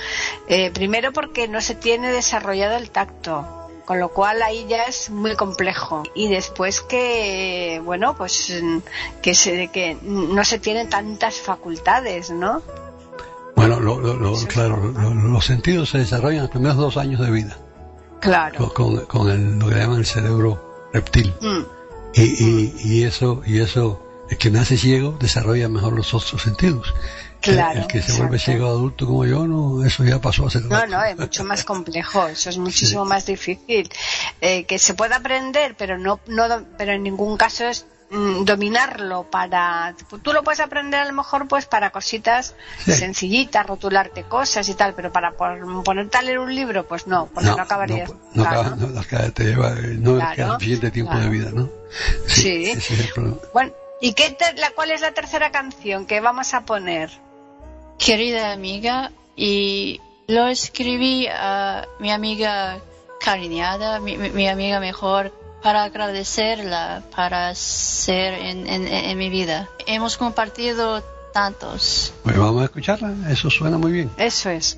Eh, 0.48 0.72
primero 0.72 1.12
porque 1.12 1.48
no 1.48 1.60
se 1.60 1.76
tiene 1.76 2.12
desarrollado 2.12 2.78
el 2.78 2.92
tacto, 2.92 3.59
con 3.90 4.00
lo 4.00 4.10
cual 4.10 4.44
ahí 4.44 4.68
ya 4.70 4.84
es 4.84 5.10
muy 5.10 5.36
complejo. 5.36 6.04
Y 6.14 6.28
después 6.28 6.80
que, 6.82 7.82
bueno, 7.84 8.16
pues 8.16 8.54
que, 9.24 9.34
se, 9.34 9.70
que 9.70 9.98
no 10.04 10.44
se 10.44 10.60
tienen 10.60 10.90
tantas 10.92 11.38
facultades, 11.38 12.30
¿no? 12.30 12.62
Bueno, 13.56 13.80
lo- 13.80 14.00
lo- 14.00 14.14
lo- 14.14 14.36
claro, 14.48 14.78
lo- 14.78 15.16
los 15.16 15.44
sentidos 15.44 15.90
se 15.90 15.98
desarrollan 15.98 16.36
en 16.36 16.42
los 16.44 16.52
primeros 16.52 16.78
dos 16.78 16.98
años 16.98 17.20
de 17.20 17.32
vida, 17.32 17.58
Claro. 18.22 18.72
con, 18.72 18.96
con- 18.98 19.06
con 19.08 19.32
el, 19.32 19.58
lo 19.58 19.70
que 19.70 19.76
llaman 19.78 19.98
el 19.98 20.06
cerebro 20.06 20.88
reptil. 20.94 21.34
Mm, 21.42 21.64
Y, 22.14 22.22
y, 22.22 22.74
y 22.84 23.04
eso, 23.06 23.42
y 23.44 23.58
eso, 23.60 24.00
el 24.30 24.38
que 24.38 24.52
nace 24.52 24.78
ciego 24.78 25.18
desarrolla 25.20 25.68
mejor 25.68 25.94
los 25.94 26.14
otros 26.14 26.44
sentidos. 26.44 26.94
El- 27.42 27.54
Claro, 27.56 27.80
El, 27.82 27.88
que 27.88 28.02
se 28.02 28.12
vuelve 28.14 28.36
exacto. 28.36 28.52
ciego 28.52 28.68
adulto 28.70 29.06
como 29.06 29.26
yo, 29.26 29.48
no, 29.48 29.86
eso 29.86 30.04
ya 30.04 30.20
pasó 30.20 30.48
hace 30.48 30.60
No, 30.62 30.86
no, 30.88 31.04
es 31.06 31.18
mucho 31.18 31.44
más 31.46 31.64
complejo, 31.64 32.28
eso 32.28 32.50
es 32.50 32.58
muchísimo 32.58 33.06
más 33.06 33.26
difícil. 33.26 33.90
Eh, 34.42 34.66
que 34.66 34.78
se 34.78 34.94
puede 34.94 35.16
aprender, 35.16 35.76
pero 35.78 35.98
no, 35.98 36.20
no, 36.28 36.46
pero 36.78 36.92
en 36.92 37.04
ningún 37.04 37.38
caso 37.38 37.66
es 37.66 37.86
mm, 38.12 38.44
dominarlo 38.44 39.24
para, 39.30 39.96
tú 40.24 40.34
lo 40.34 40.44
puedes 40.44 40.60
aprender 40.60 41.00
a 41.00 41.06
lo 41.06 41.14
mejor 41.14 41.48
pues 41.48 41.66
para 41.68 41.92
cositas 41.92 42.56
Sí. 42.84 42.92
sencillitas, 42.94 43.66
rotularte 43.68 44.24
cosas 44.24 44.68
y 44.68 44.74
tal, 44.74 44.94
pero 44.96 45.12
para 45.12 45.32
pon- 45.34 45.84
ponerte 45.84 46.18
a 46.18 46.22
leer 46.24 46.40
un 46.40 46.54
libro, 46.54 46.88
pues 46.88 47.06
no, 47.08 47.28
porque 47.34 47.50
no, 47.50 47.54
acabarías. 47.62 48.10
No, 48.10 48.16
no 48.34 48.44
Claro. 48.44 48.60
acaba- 48.62 48.76
no, 48.76 49.00
acaba- 49.00 49.30
te 49.30 49.44
lleva, 49.46 49.70
eh, 49.74 49.96
no 49.98 50.16
Claro, 50.16 50.36
queda 50.36 50.54
suficiente 50.56 50.92
tiempo 50.92 51.12
claro. 51.12 51.26
de 51.26 51.32
vida, 51.38 51.52
¿no? 51.54 51.70
Sí. 52.28 52.66
Ese 52.72 52.94
es 52.96 53.18
el. 53.18 53.36
Bueno, 53.54 53.72
¿y 54.02 54.14
qué 54.14 54.32
te- 54.32 54.54
la, 54.60 54.72
cuál 54.72 54.92
es 54.92 55.02
la 55.02 55.12
tercera 55.14 55.52
canción 55.52 56.06
que 56.06 56.20
vamos 56.20 56.54
a 56.54 56.62
poner? 56.66 57.12
Querida 58.00 58.52
amiga, 58.54 59.12
y 59.36 60.00
lo 60.28 60.48
escribí 60.48 61.28
a 61.28 61.86
mi 62.00 62.12
amiga 62.12 62.80
cariñada, 63.20 64.00
mi, 64.00 64.18
mi- 64.18 64.30
mi 64.32 64.48
amiga 64.48 64.80
mejor, 64.80 65.32
para 65.62 65.84
agradecerla, 65.84 67.04
para 67.16 67.54
ser 67.56 68.34
en, 68.36 68.68
en- 68.68 68.88
en 68.88 69.18
mi 69.18 69.30
vida. 69.30 69.68
Hemos 69.86 70.16
compartido 70.18 71.04
tantos. 71.34 72.14
Pues 72.24 72.38
vamos 72.38 72.62
a 72.62 72.66
escucharla, 72.66 73.14
eso 73.30 73.50
suena 73.50 73.78
muy 73.78 73.92
bien. 73.92 74.10
Eso 74.18 74.50
es. 74.50 74.78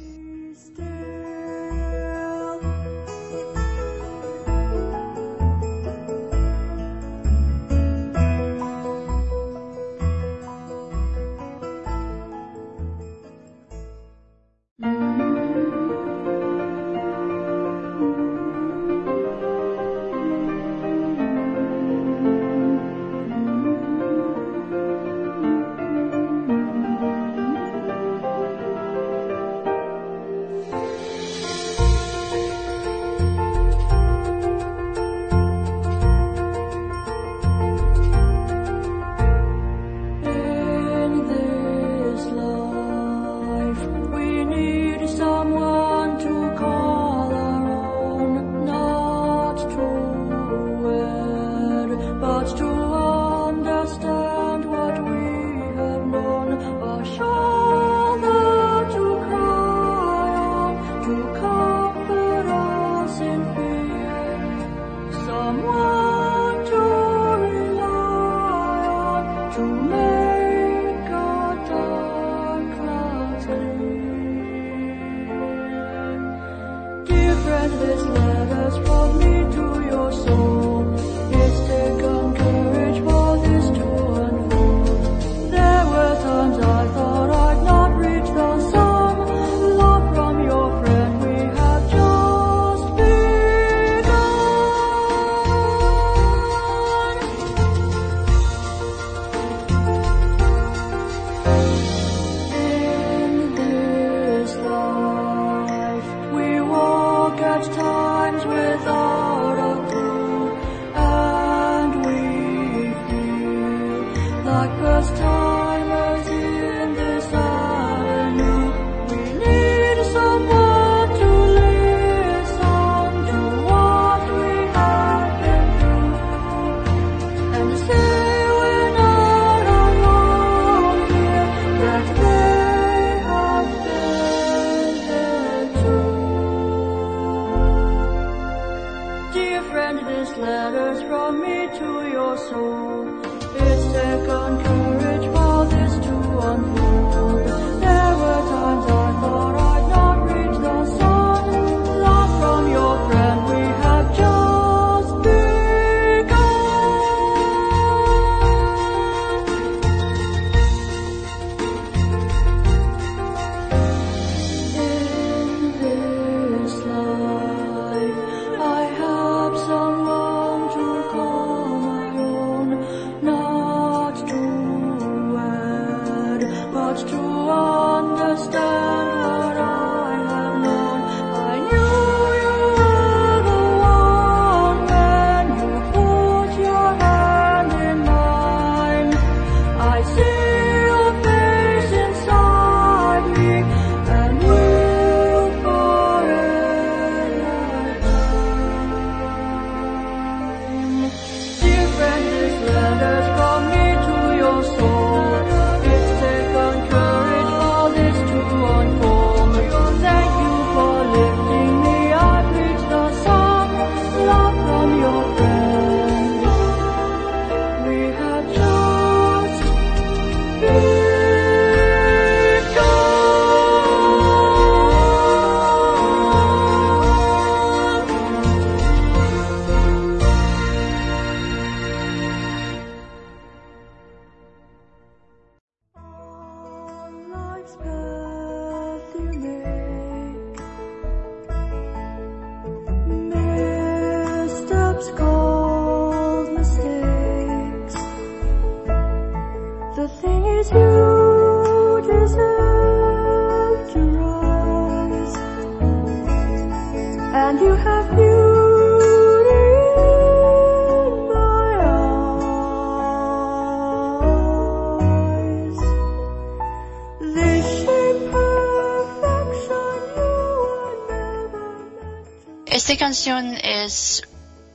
Esta 272.92 273.06
canción 273.06 273.56
es 273.64 274.22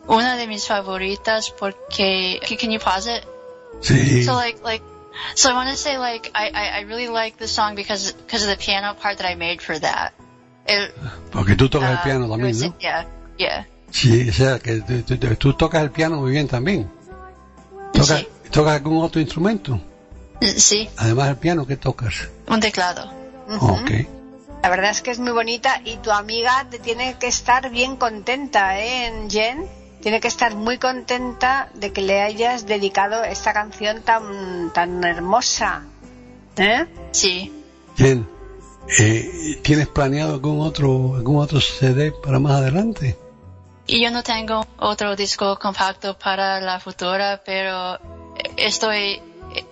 una 0.09 0.37
de 0.37 0.47
mis 0.47 0.67
favoritas 0.67 1.51
porque 1.51 2.41
can 2.59 2.71
you 2.71 2.81
pause 2.81 3.15
it? 3.15 3.25
Sí. 3.83 4.25
So 4.25 4.35
like 4.35 4.59
like 4.65 4.83
so 5.35 5.51
I 5.51 5.53
want 5.53 5.69
to 5.69 5.77
say 5.77 5.99
like 5.99 6.31
I, 6.35 6.49
I 6.49 6.79
I 6.79 6.85
really 6.85 7.09
like 7.09 7.37
the 7.37 7.47
song 7.47 7.75
because 7.75 8.15
because 8.15 8.43
of 8.43 8.49
the 8.49 8.57
piano 8.57 8.95
part 8.95 9.19
that 9.19 9.31
I 9.31 9.35
made 9.37 9.61
for 9.61 9.79
that. 9.79 10.15
It, 10.67 10.95
Porque 11.31 11.57
tú 11.57 11.69
tocas 11.69 11.91
el 11.91 11.97
uh, 11.97 12.03
piano 12.05 12.25
it 12.25 12.31
también, 12.31 12.55
was- 12.57 12.63
¿no? 12.63 12.75
Yeah, 12.81 13.07
yeah. 13.37 13.67
Sí, 13.91 14.31
o 14.31 14.33
sea, 14.33 14.59
que 14.61 14.81
tú, 15.39 15.53
tocas 15.53 15.83
el 15.83 15.91
piano 15.91 16.17
muy 16.17 16.31
bien 16.31 16.49
también. 16.49 16.91
¿Tocas, 17.93 18.21
Sí. 18.21 18.29
¿Tocas 18.51 18.77
algún 18.77 19.05
otro 19.05 19.21
instrumento? 19.21 19.79
Sí, 20.41 20.89
Además 20.97 21.27
del 21.29 21.37
piano, 21.37 21.67
¿qué 21.67 21.77
tocas? 21.77 22.29
un 22.49 22.61
teclado. 22.61 23.13
Ujú. 23.49 23.67
Ok. 23.75 23.91
La 24.67 24.71
verdad 24.71 24.91
es 24.91 25.01
que 25.01 25.13
es 25.13 25.21
muy 25.21 25.31
bonita 25.31 25.81
y 25.85 25.99
tu 25.99 26.11
amiga 26.11 26.67
te 26.69 26.81
tiene 26.81 27.17
que 27.21 27.29
estar 27.29 27.71
bien 27.71 27.95
contenta, 27.95 28.81
¿eh, 28.81 29.29
Jen? 29.31 29.65
Tiene 30.03 30.19
que 30.19 30.27
estar 30.27 30.57
muy 30.57 30.79
contenta 30.79 31.71
de 31.75 31.93
que 31.93 32.03
le 32.03 32.21
hayas 32.21 32.67
dedicado 32.67 33.23
esta 33.23 33.53
canción 33.53 34.03
tan, 34.03 34.73
tan 34.73 35.05
hermosa. 35.05 35.85
¿Eh? 36.57 36.85
Sí. 37.13 37.63
Bien. 37.97 38.29
Eh, 38.99 39.61
¿Tienes 39.63 39.87
planeado 39.87 40.35
algún 40.35 40.61
otro, 40.61 41.15
algún 41.15 41.41
otro 41.41 41.61
CD 41.61 42.11
para 42.11 42.41
más 42.41 42.55
adelante? 42.55 43.17
Y 43.87 44.03
yo 44.03 44.11
no 44.11 44.25
tengo 44.25 44.67
otro 44.79 45.15
disco 45.15 45.61
compacto 45.61 46.19
para 46.19 46.61
la 46.61 46.81
futura, 46.81 47.41
pero 47.47 48.01
estoy 48.57 49.23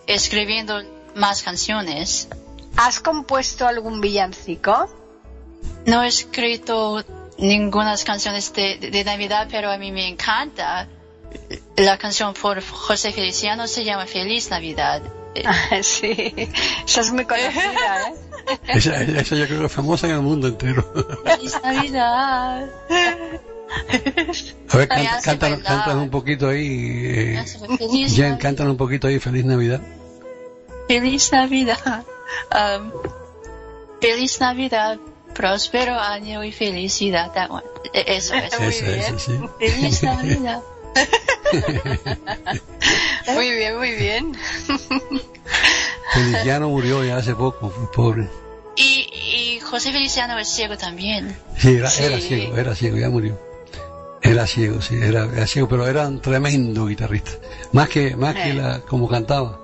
escribiendo 0.06 0.80
más 1.16 1.42
canciones. 1.42 2.28
¿Has 2.76 3.00
compuesto 3.00 3.66
algún 3.66 4.00
villancico? 4.00 4.88
No 5.86 6.02
he 6.02 6.08
escrito 6.08 7.04
ninguna 7.38 7.94
canciones 8.04 8.52
de, 8.52 8.78
de- 8.78 8.90
de 8.90 9.04
Navidad, 9.04 9.48
pero 9.50 9.70
a 9.70 9.78
mí 9.78 9.92
me 9.92 10.08
encanta. 10.08 10.88
La 11.76 11.98
canción 11.98 12.32
por 12.34 12.62
José 12.62 13.12
Feliciano 13.12 13.66
se 13.66 13.84
llama 13.84 14.06
Feliz 14.06 14.50
Navidad. 14.50 15.02
sí, 15.82 16.32
esa 16.86 17.00
es 17.00 17.12
muy 17.12 17.24
conocida, 17.24 18.08
¿eh? 18.08 18.14
Esa, 18.68 19.00
esa 19.02 19.36
yo 19.36 19.46
creo 19.46 19.60
que 19.60 19.66
es 19.66 19.72
famosa 19.72 20.06
en 20.06 20.12
el 20.14 20.20
mundo 20.20 20.48
entero. 20.48 20.84
Feliz 21.24 21.56
Navidad. 21.64 22.68
A 24.68 24.76
ver, 24.76 24.88
canta- 24.88 25.20
cántanos, 25.22 25.62
cántanos 25.62 26.02
un 26.02 26.10
poquito 26.10 26.48
ahí. 26.48 27.36
Eh, 27.38 27.44
Feliz 27.78 28.14
Jen, 28.14 28.36
cántanos 28.36 28.72
un 28.72 28.76
poquito 28.76 29.08
ahí. 29.08 29.18
Feliz 29.18 29.44
Navidad. 29.46 29.80
Feliz 30.88 31.32
Navidad. 31.32 32.04
Um, 32.52 32.90
feliz 34.00 34.40
Navidad. 34.40 34.98
Próspero 35.34 35.98
año 35.98 36.44
y 36.44 36.52
felicidad. 36.52 37.32
One. 37.50 37.64
E- 37.92 38.16
Eso 38.16 38.34
es. 38.44 38.58
Muy 38.60 38.68
esa, 38.68 38.86
bien. 38.86 39.18
sí. 39.18 39.32
Feliz 39.58 40.02
Navidad. 40.12 40.62
Muy 43.34 43.50
bien, 43.50 43.76
muy 43.78 43.90
bien. 43.92 44.36
Feliciano 46.12 46.68
murió 46.68 47.04
ya 47.04 47.16
hace 47.16 47.34
poco, 47.34 47.70
pobre. 47.94 48.28
Y, 48.76 49.08
y 49.56 49.60
José 49.60 49.92
Feliciano 49.92 50.38
es 50.38 50.48
ciego 50.48 50.76
también. 50.76 51.36
Sí, 51.58 51.74
era, 51.74 51.90
Sí. 51.90 52.04
era 52.04 52.20
ciego, 52.20 52.56
era 52.58 52.74
ciego, 52.74 52.96
ya 52.96 53.10
murió. 53.10 53.38
Era 54.22 54.46
ciego, 54.46 54.80
sí, 54.80 54.94
era, 54.96 55.24
era 55.34 55.46
ciego, 55.46 55.68
pero 55.68 55.86
era 55.86 56.08
un 56.08 56.20
tremendo 56.20 56.86
guitarrista. 56.86 57.32
Más 57.72 57.88
que, 57.88 58.16
más 58.16 58.34
que 58.34 58.50
Eh. 58.50 58.54
la, 58.54 58.80
como 58.80 59.08
cantaba. 59.08 59.60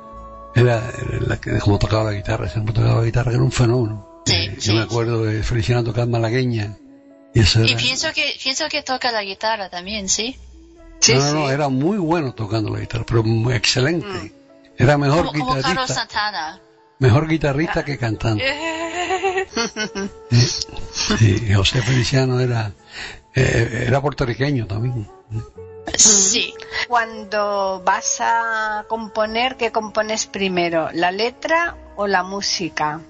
Era, 0.55 0.83
la 1.27 1.41
que- 1.41 1.59
como 1.59 1.79
tocaba 1.79 2.05
la 2.05 2.13
guitarra, 2.13 2.49
siempre 2.49 2.75
tocaba 2.75 3.01
la 3.01 3.05
guitarra, 3.07 3.31
que 3.31 3.37
era 3.37 3.45
un 3.45 3.53
fenómeno. 3.53 4.23
Sí, 4.27 4.35
Eh, 4.35 4.57
sí. 4.59 4.69
Yo 4.69 4.75
me 4.75 4.83
acuerdo 4.83 5.25
de 5.25 5.43
Feliciano 5.43 5.83
tocar 5.85 6.07
malagueña. 6.09 6.77
Y 7.33 7.41
eso 7.41 7.61
Y 7.65 7.71
era, 7.71 7.77
pienso 7.79 8.09
que, 8.13 8.35
pienso 8.43 8.69
que 8.69 8.83
toca 8.83 9.13
la 9.13 9.23
guitarra 9.23 9.69
también, 9.71 10.09
¿sí? 10.09 10.37
Sí, 10.99 11.15
no, 11.15 11.21
no, 11.21 11.33
no, 11.35 11.51
era 11.51 11.69
muy 11.69 11.97
bueno 11.99 12.33
tocando 12.35 12.71
la 12.71 12.81
guitarra, 12.81 13.05
pero 13.07 13.23
muy 13.23 13.55
excelente. 13.55 14.33
Era 14.77 14.99
mejor 14.99 15.27
Como, 15.27 15.33
como 15.33 15.53
Carlos 15.63 15.67
guitarrista, 15.69 15.95
Santana. 15.95 16.61
mejor 16.99 17.29
guitarrista 17.29 17.85
que 17.85 17.97
cantante. 17.97 18.45
Sí, 20.31 21.53
José 21.55 21.83
Feliciano 21.83 22.41
era, 22.41 22.73
eh, 23.35 23.85
era 23.87 24.01
puertorriqueño 24.01 24.67
también. 24.67 25.09
Sí. 25.97 26.55
Cuando 26.89 27.83
vas 27.85 28.19
a 28.21 28.85
componer, 28.89 29.57
¿qué 29.57 29.73
compones 29.73 30.27
primero? 30.27 30.89
¿La 30.93 31.11
letra 31.13 31.77
o 31.97 32.07
la 32.07 32.23
música? 32.23 33.01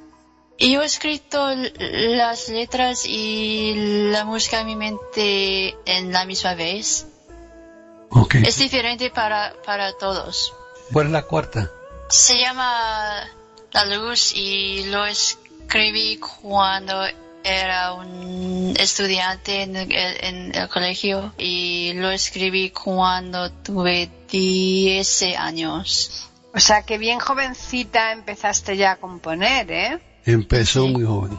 Y 0.59 0.73
yo 0.73 0.83
he 0.83 0.87
escrito 0.87 1.49
las 1.55 2.51
letras 2.51 3.07
y 3.07 4.11
la 4.11 4.25
música 4.27 4.61
en 4.61 4.67
mi 4.67 4.77
mente 4.77 5.75
en 5.87 6.13
la 6.13 6.27
misma 6.27 6.55
vez. 6.55 7.07
Ok. 8.11 8.35
Es 8.35 8.59
diferente 8.59 9.09
para, 9.11 9.55
para 9.65 9.97
todos. 9.97 10.53
¿Cuál 10.93 11.07
es 11.07 11.13
la 11.13 11.23
cuarta? 11.23 11.71
Se 12.09 12.39
llama 12.39 13.27
La 13.73 13.85
Luz 13.87 14.33
y 14.35 14.85
lo 14.85 15.07
escribí 15.07 16.19
cuando 16.19 17.05
era 17.45 17.95
un 17.95 18.75
estudiante 18.79 19.63
en 19.63 19.77
el, 19.77 19.91
en 19.93 20.55
el 20.55 20.69
colegio 20.69 21.33
y 21.39 21.93
lo 21.95 22.11
escribí 22.11 22.71
cuando 22.71 23.51
tuve 23.51 24.11
10 24.31 25.23
años. 25.39 26.29
O 26.55 26.61
sea, 26.61 26.83
que 26.83 26.99
bien 26.99 27.19
jovencita 27.21 28.13
empezaste 28.13 28.77
ya 28.77 28.93
a 28.93 28.97
componer, 28.97 29.71
¿eh? 29.71 29.99
Empezó 30.27 30.85
Sí. 30.87 30.93
muy 30.93 31.05
joven. 31.05 31.39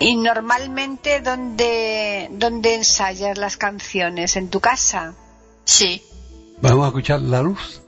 Y 0.00 0.16
normalmente, 0.16 1.20
¿dónde, 1.20 2.28
dónde 2.32 2.74
ensayas 2.74 3.36
las 3.36 3.56
canciones? 3.58 4.36
¿En 4.36 4.48
tu 4.48 4.60
casa? 4.60 5.14
Sí, 5.64 6.02
Vamos 6.62 6.84
a 6.84 6.88
escuchar 6.88 7.20
la 7.22 7.40
luz. 7.40 7.80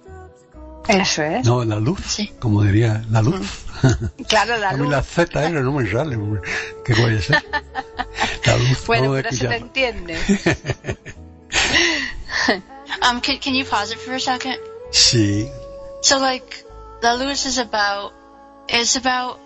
Eso 0.89 1.23
es. 1.23 1.47
No, 1.47 1.65
la 1.65 1.77
luz. 1.77 2.01
Sí. 2.07 2.33
Como 2.39 2.63
diría 2.63 3.05
la 3.11 3.23
luz. 3.23 3.65
Claro, 4.29 4.57
la 4.57 4.71
a 4.71 4.73
mí 4.73 4.79
luz. 4.81 4.91
la 4.91 5.03
Z 5.03 5.45
R 5.45 5.63
no 5.63 5.73
me 5.73 5.91
sale. 5.91 6.19
¿Qué 6.85 6.95
puede 6.95 7.21
ser? 7.23 7.45
La 8.45 8.57
luz. 8.57 8.87
Bueno, 8.87 9.13
a 9.13 9.17
pero 9.23 9.33
se 9.33 9.47
te 9.47 9.57
entiende. 9.57 10.19
Um, 13.01 13.21
can, 13.21 13.39
can 13.39 13.55
you 13.55 13.65
pause 13.65 13.91
it 13.93 13.99
for 13.99 14.13
a 14.15 14.21
second? 14.21 14.59
Sí. 14.91 15.51
So 16.03 16.19
like, 16.19 16.65
La 17.03 17.15
Luz 17.15 17.47
is 17.47 17.59
about, 17.59 18.13
it's 18.69 18.97
about 18.97 19.39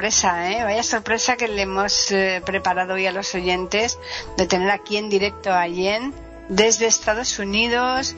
¿eh? 0.06 0.64
Vaya 0.64 0.84
sorpresa 0.84 1.36
que 1.36 1.48
le 1.48 1.64
hemos 1.64 2.12
eh, 2.12 2.40
preparado 2.46 2.94
hoy 2.94 3.08
a 3.08 3.12
los 3.12 3.34
oyentes 3.34 3.98
de 4.38 4.46
tener 4.46 4.70
aquí 4.70 4.98
en 4.98 5.10
directo 5.10 5.52
a 5.52 5.64
Jen 5.64 6.14
desde 6.48 6.86
Estados 6.86 7.40
Unidos, 7.40 8.16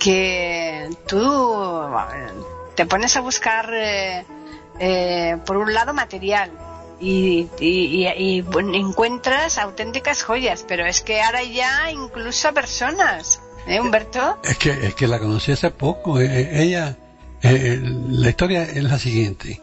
que 0.00 0.90
tú 1.06 1.82
eh, 1.82 2.32
te 2.74 2.84
pones 2.84 3.16
a 3.16 3.20
buscar, 3.20 3.70
eh, 3.72 5.36
por 5.46 5.56
un 5.56 5.72
lado, 5.72 5.94
material, 5.94 6.50
y, 6.98 7.48
y, 7.60 8.44
encuentras 8.74 9.56
auténticas 9.56 10.24
joyas, 10.24 10.64
pero 10.66 10.84
es 10.84 11.00
que 11.00 11.22
ahora 11.22 11.44
ya 11.44 11.92
incluso 11.92 12.52
personas, 12.52 13.40
¿eh, 13.68 13.80
Humberto? 13.80 14.38
Es 14.42 14.58
que, 14.58 14.70
es 14.70 14.94
que 14.96 15.06
la 15.06 15.20
conocí 15.20 15.52
hace 15.52 15.70
poco, 15.70 16.18
ella 16.18 16.96
eh, 17.42 17.80
la 17.82 18.28
historia 18.30 18.64
es 18.64 18.82
la 18.84 18.98
siguiente. 18.98 19.60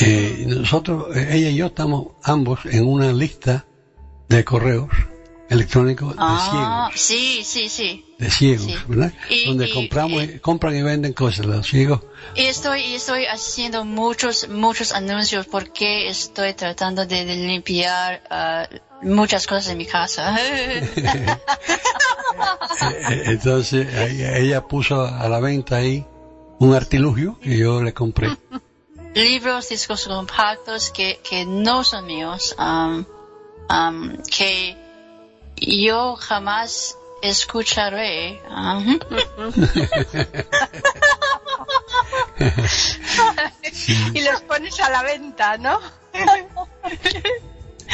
Eh, 0.00 0.44
nosotros, 0.46 1.16
eh, 1.16 1.28
ella 1.32 1.50
y 1.50 1.56
yo 1.56 1.66
estamos 1.66 2.08
ambos 2.22 2.60
en 2.66 2.86
una 2.86 3.12
lista 3.12 3.66
de 4.28 4.44
correos 4.44 4.88
electrónicos 5.50 6.10
de 6.10 6.16
Ah, 6.18 6.90
ciegos. 6.92 7.00
sí, 7.08 7.40
sí, 7.44 7.68
sí. 7.70 8.04
De 8.18 8.30
ciegos, 8.30 8.66
Sí. 8.66 8.74
¿verdad? 8.86 9.12
Y- 9.30 9.46
Donde 9.46 9.66
y- 9.68 9.72
compramos, 9.72 10.22
y- 10.24 10.38
compran 10.40 10.76
y 10.76 10.82
venden 10.82 11.14
cosas. 11.14 11.46
Los 11.46 11.66
ciegos 11.66 12.00
Y 12.34 12.42
estoy, 12.42 12.80
y 12.82 12.94
estoy 12.94 13.24
haciendo 13.24 13.84
muchos, 13.86 14.48
muchos 14.50 14.92
anuncios 14.92 15.46
porque 15.46 16.08
estoy 16.08 16.52
tratando 16.52 17.06
de, 17.06 17.24
de 17.24 17.36
limpiar 17.36 18.22
ah, 18.28 18.68
muchas 19.02 19.46
cosas 19.46 19.68
en 19.72 19.78
mi 19.78 19.86
casa. 19.86 20.36
Eh, 23.10 23.22
Entonces 23.26 23.88
ella 23.94 24.60
puso 24.62 25.02
a 25.04 25.28
la 25.28 25.40
venta 25.40 25.76
ahí 25.76 26.06
un 26.58 26.74
artilugio 26.74 27.38
que 27.40 27.56
yo 27.58 27.82
le 27.82 27.92
compré. 27.94 28.36
Libros, 29.14 29.68
discos 29.68 30.06
compactos 30.06 30.90
que, 30.90 31.20
que 31.28 31.44
no 31.44 31.82
son 31.82 32.06
míos, 32.06 32.54
am, 32.58 33.06
am, 33.68 34.18
que 34.30 34.76
yo 35.56 36.16
jamás 36.16 36.96
escucharé. 37.22 38.40
Y 44.14 44.22
los 44.22 44.40
pones 44.42 44.78
a 44.80 44.90
la 44.90 45.02
venta, 45.02 45.58
¿no? 45.58 45.80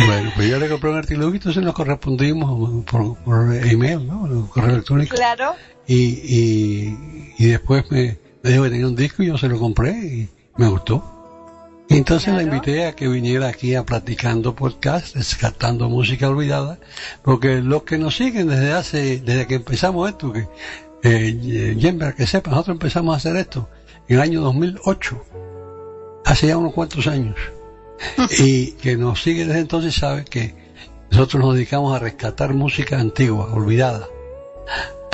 Bueno, 0.06 0.32
pues 0.34 0.50
yo 0.50 0.58
le 0.58 0.68
compré 0.68 0.90
un 0.90 0.96
artilugio, 0.96 1.36
entonces 1.36 1.62
nos 1.62 1.72
correspondimos 1.72 2.84
por, 2.84 3.16
por 3.18 3.54
email, 3.54 4.04
¿no? 4.04 4.22
Por 4.22 4.48
correo 4.48 4.72
electrónico. 4.72 5.14
Claro. 5.14 5.54
Y, 5.86 5.94
y, 5.94 7.34
y 7.38 7.46
después 7.46 7.88
me, 7.92 8.18
me 8.44 8.50
dijo 8.50 8.64
que 8.64 8.70
tenía 8.70 8.86
un 8.86 8.94
disco 8.94 9.22
y 9.22 9.28
yo 9.28 9.38
se 9.38 9.48
lo 9.48 9.58
compré 9.58 9.92
y 9.92 10.28
me 10.58 10.68
gustó. 10.68 11.02
Y 11.88 11.96
entonces 11.96 12.34
la 12.34 12.42
invité 12.42 12.84
a 12.84 12.94
que 12.94 13.08
viniera 13.08 13.48
aquí 13.48 13.74
a 13.74 13.86
Platicando 13.86 14.54
Podcast, 14.54 15.16
descartando 15.16 15.88
música 15.88 16.28
olvidada, 16.28 16.78
porque 17.22 17.62
los 17.62 17.84
que 17.84 17.96
nos 17.96 18.16
siguen 18.16 18.48
desde 18.48 18.72
hace, 18.72 19.20
desde 19.20 19.46
que 19.46 19.54
empezamos 19.54 20.10
esto, 20.10 20.30
que, 20.30 20.46
eh, 21.02 22.14
que 22.16 22.26
sepa, 22.26 22.50
nosotros 22.50 22.74
empezamos 22.74 23.14
a 23.14 23.16
hacer 23.16 23.36
esto 23.36 23.70
en 24.08 24.16
el 24.16 24.22
año 24.22 24.42
2008, 24.42 25.24
hace 26.26 26.46
ya 26.48 26.58
unos 26.58 26.74
cuantos 26.74 27.06
años, 27.06 27.36
y 28.38 28.72
que 28.72 28.98
nos 28.98 29.22
sigue 29.22 29.46
desde 29.46 29.60
entonces 29.60 29.94
sabe 29.94 30.26
que 30.26 30.54
nosotros 31.10 31.42
nos 31.42 31.54
dedicamos 31.54 31.96
a 31.96 31.98
rescatar 31.98 32.52
música 32.52 33.00
antigua, 33.00 33.54
olvidada, 33.54 34.06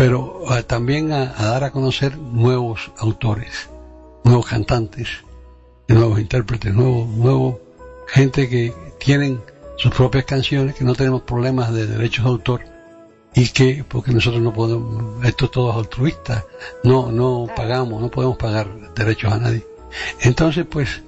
pero 0.00 0.40
eh, 0.56 0.62
también 0.62 1.12
a, 1.12 1.34
a 1.36 1.44
dar 1.50 1.62
a 1.64 1.70
conocer 1.72 2.16
nuevos 2.16 2.90
autores, 2.96 3.68
nuevos 4.24 4.46
cantantes, 4.46 5.08
nuevos 5.88 6.18
intérpretes, 6.18 6.72
nuevos, 6.72 7.06
nuevos 7.06 7.56
gente 8.06 8.48
que 8.48 8.72
tienen 8.98 9.42
sus 9.76 9.92
propias 9.92 10.24
canciones, 10.24 10.74
que 10.74 10.84
no 10.84 10.94
tenemos 10.94 11.20
problemas 11.20 11.70
de 11.74 11.86
derechos 11.86 12.24
de 12.24 12.30
autor 12.30 12.62
y 13.34 13.48
que, 13.50 13.84
porque 13.86 14.10
nosotros 14.12 14.40
no 14.42 14.54
podemos, 14.54 15.22
esto 15.26 15.50
todo 15.50 15.70
es 15.72 15.76
altruista, 15.76 16.46
no, 16.82 17.12
no 17.12 17.46
pagamos, 17.54 18.00
no 18.00 18.10
podemos 18.10 18.38
pagar 18.38 18.94
derechos 18.94 19.30
a 19.34 19.38
nadie. 19.38 19.66
Entonces, 20.22 20.64
pues, 20.64 21.02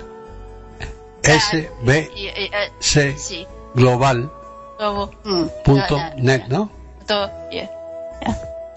S-B-C 1.23 2.11
Y- 2.15 2.27
y- 2.27 2.51
eh, 2.53 2.71
Sí, 2.79 3.47
global 3.73 4.31
mm, 5.23 5.45
punto 5.65 5.97
net. 6.17 6.43
¿no? 6.47 6.69
todo, 7.07 7.29
yeah. 7.51 7.69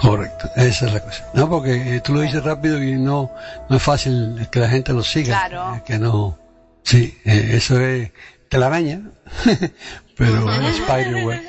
Correcto, 0.01 0.51
esa 0.57 0.87
es 0.87 0.93
la 0.95 1.01
cosa. 1.01 1.27
No, 1.35 1.49
porque 1.49 1.97
eh, 1.97 2.01
tú 2.01 2.15
lo 2.15 2.23
dices 2.23 2.43
rápido 2.43 2.83
y 2.83 2.93
no, 2.95 3.31
no 3.69 3.77
es 3.77 3.83
fácil 3.83 4.49
que 4.51 4.61
la 4.61 4.69
gente 4.69 4.93
lo 4.95 5.03
siga. 5.05 5.47
Claro. 5.47 5.77
eh, 5.77 5.83
que 5.85 5.99
no. 5.99 6.39
Sí, 6.83 7.19
eh, 7.25 7.51
eso 7.53 7.79
es 7.79 8.11
telaraña, 8.49 9.03
pero 10.17 10.47
spiderweb. 10.73 11.43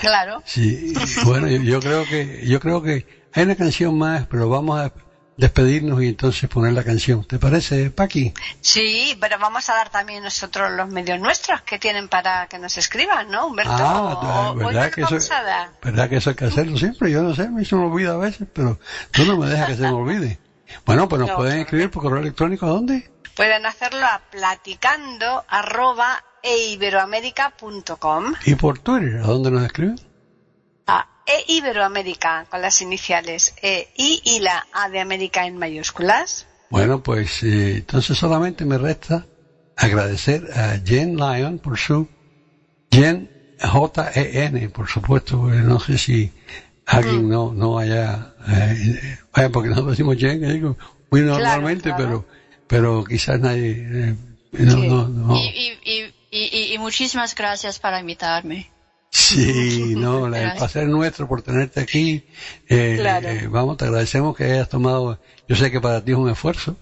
claro. 0.00 0.42
Sí, 0.46 0.94
bueno, 1.24 1.46
yo, 1.46 1.60
yo 1.62 1.80
creo 1.80 2.04
que 2.04 2.46
yo 2.46 2.58
creo 2.58 2.82
que 2.82 3.06
hay 3.34 3.44
una 3.44 3.54
canción 3.54 3.98
más, 3.98 4.26
pero 4.26 4.48
vamos 4.48 4.80
a 4.80 4.90
despedirnos 5.38 6.02
y 6.02 6.08
entonces 6.08 6.50
poner 6.50 6.74
la 6.74 6.82
canción. 6.82 7.24
¿Te 7.24 7.38
parece, 7.38 7.90
Paqui? 7.90 8.34
Sí, 8.60 9.16
pero 9.20 9.38
vamos 9.38 9.70
a 9.70 9.74
dar 9.74 9.88
también 9.88 10.22
nosotros 10.22 10.72
los 10.72 10.88
medios 10.88 11.20
nuestros 11.20 11.62
que 11.62 11.78
tienen 11.78 12.08
para 12.08 12.48
que 12.48 12.58
nos 12.58 12.76
escriban, 12.76 13.30
¿no, 13.30 13.46
Humberto? 13.46 13.72
Ah, 13.72 14.52
¿verdad 14.54 14.90
que 14.90 15.02
eso-. 15.02 15.34
¿Verdad 15.82 16.08
que 16.10 16.16
eso 16.16 16.30
hay 16.30 16.36
que 16.36 16.44
hacerlo 16.44 16.76
siempre? 16.76 17.10
Yo 17.10 17.22
no 17.22 17.34
sé, 17.34 17.48
mí 17.48 17.64
se 17.64 17.76
me 17.76 17.84
olvida 17.84 18.14
a 18.14 18.18
veces, 18.18 18.48
pero 18.52 18.78
tú 19.12 19.24
no 19.24 19.36
me 19.36 19.46
dejas 19.46 19.68
que 19.68 19.76
se 19.76 19.82
me 19.82 19.92
olvide. 19.92 20.38
Bueno, 20.84 21.08
pues 21.08 21.20
nos 21.20 21.30
No, 21.30 21.36
pueden 21.36 21.60
escribir 21.60 21.90
por 21.90 22.02
correo 22.02 22.20
electrónico 22.20 22.66
¿a 22.66 22.70
dónde? 22.70 23.10
Pueden 23.36 23.64
hacerlo 23.64 24.04
a 24.04 24.20
platicando 24.30 25.44
arroba 25.48 26.24
Y 28.44 28.54
por 28.56 28.78
Twitter, 28.80 29.20
¿a 29.22 29.26
dónde 29.26 29.50
nos 29.52 29.64
escriben? 29.64 30.07
A 31.28 31.40
eiberoamerica 31.52 32.46
con 32.48 32.62
las 32.62 32.80
iniciales 32.82 33.54
E, 33.62 33.88
I 33.96 34.20
y 34.24 34.38
la 34.40 34.66
A 34.72 34.88
de 34.88 35.00
América 35.00 35.46
en 35.46 35.56
mayúsculas. 35.58 36.46
Bueno, 36.70 37.02
pues 37.02 37.42
eh, 37.42 37.76
entonces 37.78 38.16
solamente 38.18 38.64
me 38.64 38.78
resta 38.78 39.26
agradecer 39.76 40.48
a 40.58 40.78
Jen 40.84 41.16
Lyon 41.16 41.58
por 41.58 41.78
su 41.78 42.08
Jen 42.90 43.30
J-E-N, 43.60 44.68
por 44.70 44.88
supuesto, 44.88 45.36
no 45.36 45.80
sé 45.80 45.98
si 45.98 46.30
alguien 46.86 47.28
no, 47.28 47.52
no 47.52 47.78
haya, 47.78 48.34
eh, 48.48 49.18
vaya, 49.34 49.48
porque 49.50 49.68
nosotros 49.70 49.92
decimos 49.92 50.16
Jen, 50.16 50.40
digo, 50.52 50.76
muy 51.10 51.22
normalmente, 51.22 51.90
claro. 51.90 52.24
pero 52.26 52.26
pero 52.66 53.04
quizás 53.04 53.40
nadie, 53.40 53.70
eh, 53.70 54.14
no, 54.52 54.72
Sí. 54.72 54.88
no, 54.88 55.08
no. 55.08 55.34
Y, 55.36 55.78
y, 55.84 56.14
y- 56.30 56.74
y 56.74 56.78
muchísimas 56.78 57.34
gracias 57.34 57.78
para 57.78 58.00
invitarme. 58.00 58.70
Sí, 59.10 59.94
no, 59.96 60.26
el 60.26 60.52
placer 60.52 60.84
es 60.84 60.88
nuestro 60.88 61.26
por 61.28 61.42
tenerte 61.42 61.80
aquí. 61.80 62.22
Eh, 62.68 62.96
Claro. 63.00 63.28
eh, 63.28 63.46
vamos, 63.48 63.76
te 63.76 63.84
agradecemos 63.86 64.36
que 64.36 64.44
hayas 64.44 64.68
tomado, 64.68 65.18
yo 65.46 65.56
sé 65.56 65.70
que 65.70 65.80
para 65.80 66.02
ti 66.02 66.12
es 66.12 66.16
un 66.18 66.28
esfuerzo. 66.30 66.78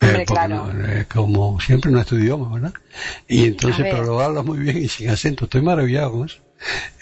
eh, 0.00 0.06
Hombre, 0.06 0.26
porque 0.26 0.48
claro. 0.48 0.72
no, 0.72 0.86
eh, 0.86 1.06
como 1.12 1.60
siempre 1.60 1.90
no 1.92 2.00
es 2.00 2.06
tu 2.06 2.16
idioma, 2.16 2.52
¿verdad? 2.54 2.74
Y 3.28 3.46
entonces, 3.46 3.86
pero 3.88 4.04
lo 4.04 4.20
hablas 4.20 4.44
muy 4.44 4.58
bien 4.58 4.78
y 4.78 4.88
sin 4.88 5.10
acento, 5.10 5.44
estoy 5.44 5.62
maravillado 5.62 6.12
con 6.12 6.26
eso. 6.26 6.38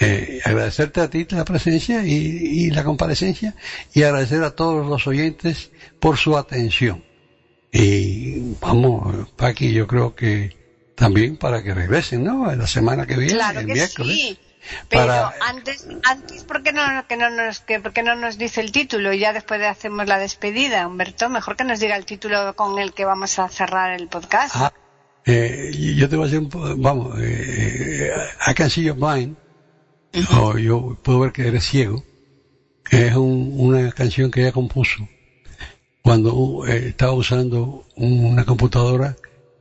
Eh, 0.00 0.40
agradecerte 0.44 1.00
a 1.00 1.08
ti 1.08 1.26
la 1.30 1.44
presencia 1.44 2.04
y, 2.04 2.12
y 2.14 2.70
la 2.70 2.84
comparecencia 2.84 3.54
y 3.94 4.02
agradecer 4.04 4.42
a 4.44 4.50
todos 4.50 4.86
los 4.86 5.06
oyentes 5.06 5.72
por 6.00 6.16
su 6.18 6.36
atención. 6.38 7.04
Y 7.72 8.54
vamos, 8.60 9.30
Paqui, 9.36 9.72
yo 9.72 9.86
creo 9.86 10.14
que 10.14 10.50
también 11.02 11.36
para 11.36 11.62
que 11.62 11.74
regresen, 11.74 12.24
¿no? 12.24 12.54
La 12.54 12.66
semana 12.66 13.06
que 13.06 13.16
viene, 13.16 13.32
Claro 13.34 13.60
el 13.60 13.66
que 13.66 13.72
miércoles. 13.74 14.14
sí. 14.16 14.38
Pero 14.88 15.06
para- 15.06 15.34
antes, 15.48 15.86
antes 16.04 16.44
¿por, 16.44 16.62
qué 16.62 16.72
no, 16.72 16.82
que 17.08 17.16
no 17.16 17.28
nos, 17.30 17.58
que, 17.60 17.80
¿por 17.80 17.92
qué 17.92 18.02
no 18.04 18.14
nos 18.14 18.38
dice 18.38 18.60
el 18.60 18.70
título? 18.70 19.12
Y 19.12 19.18
ya 19.18 19.32
después 19.32 19.58
de 19.58 19.66
hacemos 19.66 20.06
la 20.06 20.18
despedida, 20.18 20.86
Humberto, 20.86 21.28
mejor 21.28 21.56
que 21.56 21.64
nos 21.64 21.80
diga 21.80 21.96
el 21.96 22.04
título 22.06 22.54
con 22.54 22.78
el 22.78 22.92
que 22.92 23.04
vamos 23.04 23.38
a 23.40 23.48
cerrar 23.48 23.98
el 24.00 24.06
podcast. 24.06 24.54
Ah, 24.56 24.72
eh, 25.26 25.72
yo 25.96 26.08
te 26.08 26.14
voy 26.14 26.26
a 26.26 26.28
hacer 26.28 26.38
un 26.38 26.80
vamos, 26.80 27.18
eh, 27.20 28.12
I 28.46 28.54
Can 28.54 28.70
See 28.70 28.84
Your 28.84 28.96
Blind, 28.96 29.36
o 30.38 30.56
yo 30.58 30.96
puedo 31.02 31.18
ver 31.20 31.32
que 31.32 31.48
eres 31.48 31.64
ciego, 31.64 32.04
es 32.90 33.14
un- 33.16 33.54
una 33.58 33.90
canción 33.90 34.30
que 34.30 34.42
ella 34.42 34.52
compuso 34.52 35.08
cuando 36.02 36.64
eh, 36.68 36.88
estaba 36.88 37.12
usando 37.12 37.84
una 37.96 38.44
computadora 38.44 39.16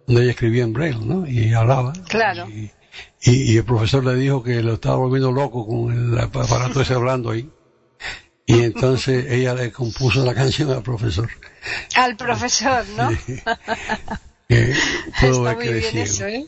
donde 0.07 0.23
ella 0.23 0.31
escribía 0.31 0.63
en 0.63 0.73
braille, 0.73 1.05
¿no? 1.05 1.27
Y 1.27 1.53
hablaba. 1.53 1.93
Claro. 2.07 2.47
Y, 2.49 2.71
y- 3.23 3.53
y 3.53 3.57
el 3.57 3.63
profesor 3.65 4.03
le 4.03 4.15
dijo 4.15 4.43
que 4.43 4.61
lo 4.61 4.73
estaba 4.73 4.95
volviendo 4.97 5.31
loco 5.31 5.65
con 5.67 5.91
el 6.13 6.19
aparato 6.19 6.81
ese 6.81 6.93
hablando 6.93 7.29
ahí. 7.31 7.49
Y 8.45 8.59
entonces 8.63 9.25
ella 9.31 9.53
le 9.53 9.71
compuso 9.71 10.25
la 10.25 10.33
canción 10.33 10.71
al 10.71 10.83
profesor. 10.83 11.29
Al 11.95 12.17
profesor, 12.17 12.83
¿no? 12.97 13.09
que 14.49 14.73
puedo 15.19 15.47
Está 15.47 15.55
muy 15.55 15.67
bien 15.73 15.97
eso, 15.97 16.25
¿eh? 16.27 16.45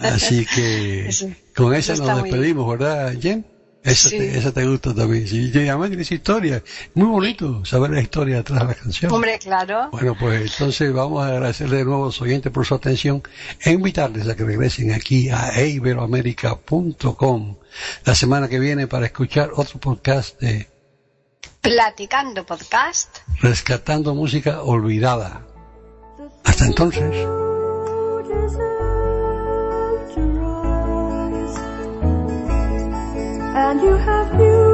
Así 0.00 0.44
que 0.44 1.08
Eso. 1.08 1.30
con 1.56 1.74
esa 1.74 1.94
nos 1.96 2.22
despedimos, 2.22 2.68
¿verdad, 2.70 3.14
Jen? 3.20 3.46
Esa, 3.84 4.08
Sí. 4.08 4.16
te, 4.18 4.38
esa 4.38 4.50
te 4.50 4.66
gusta 4.66 4.94
también. 4.94 5.28
Sí, 5.28 5.50
y 5.54 5.68
además 5.68 5.88
tiene 5.90 6.02
esa 6.04 6.14
historia. 6.14 6.62
Muy 6.94 7.06
bonito 7.06 7.64
saber 7.66 7.90
la 7.90 8.00
historia 8.00 8.36
detrás 8.36 8.60
de 8.60 8.66
la 8.66 8.74
canción. 8.74 9.12
Hombre, 9.12 9.38
claro. 9.38 9.90
Bueno, 9.92 10.16
pues 10.18 10.52
entonces 10.52 10.90
vamos 10.92 11.22
a 11.22 11.28
agradecerle 11.28 11.76
de 11.76 11.84
nuevo 11.84 12.04
a 12.04 12.06
los 12.06 12.20
oyentes 12.22 12.50
por 12.50 12.64
su 12.64 12.74
atención 12.74 13.22
e 13.62 13.72
invitarles 13.72 14.26
a 14.26 14.34
que 14.34 14.44
regresen 14.44 14.92
aquí 14.92 15.28
a 15.28 15.60
iberoamerica.com 15.62 17.56
la 18.06 18.14
semana 18.14 18.48
que 18.48 18.58
viene 18.58 18.86
para 18.86 19.04
escuchar 19.06 19.50
otro 19.54 19.78
podcast 19.78 20.40
de 20.40 20.66
Platicando 21.60 22.44
podcast. 22.46 23.18
Rescatando 23.40 24.14
Música 24.14 24.62
Olvidada. 24.62 25.46
Hasta 26.44 26.64
entonces. 26.66 27.26
And 33.56 33.80
you 33.80 33.96
have 33.96 34.36
beauty 34.36 34.73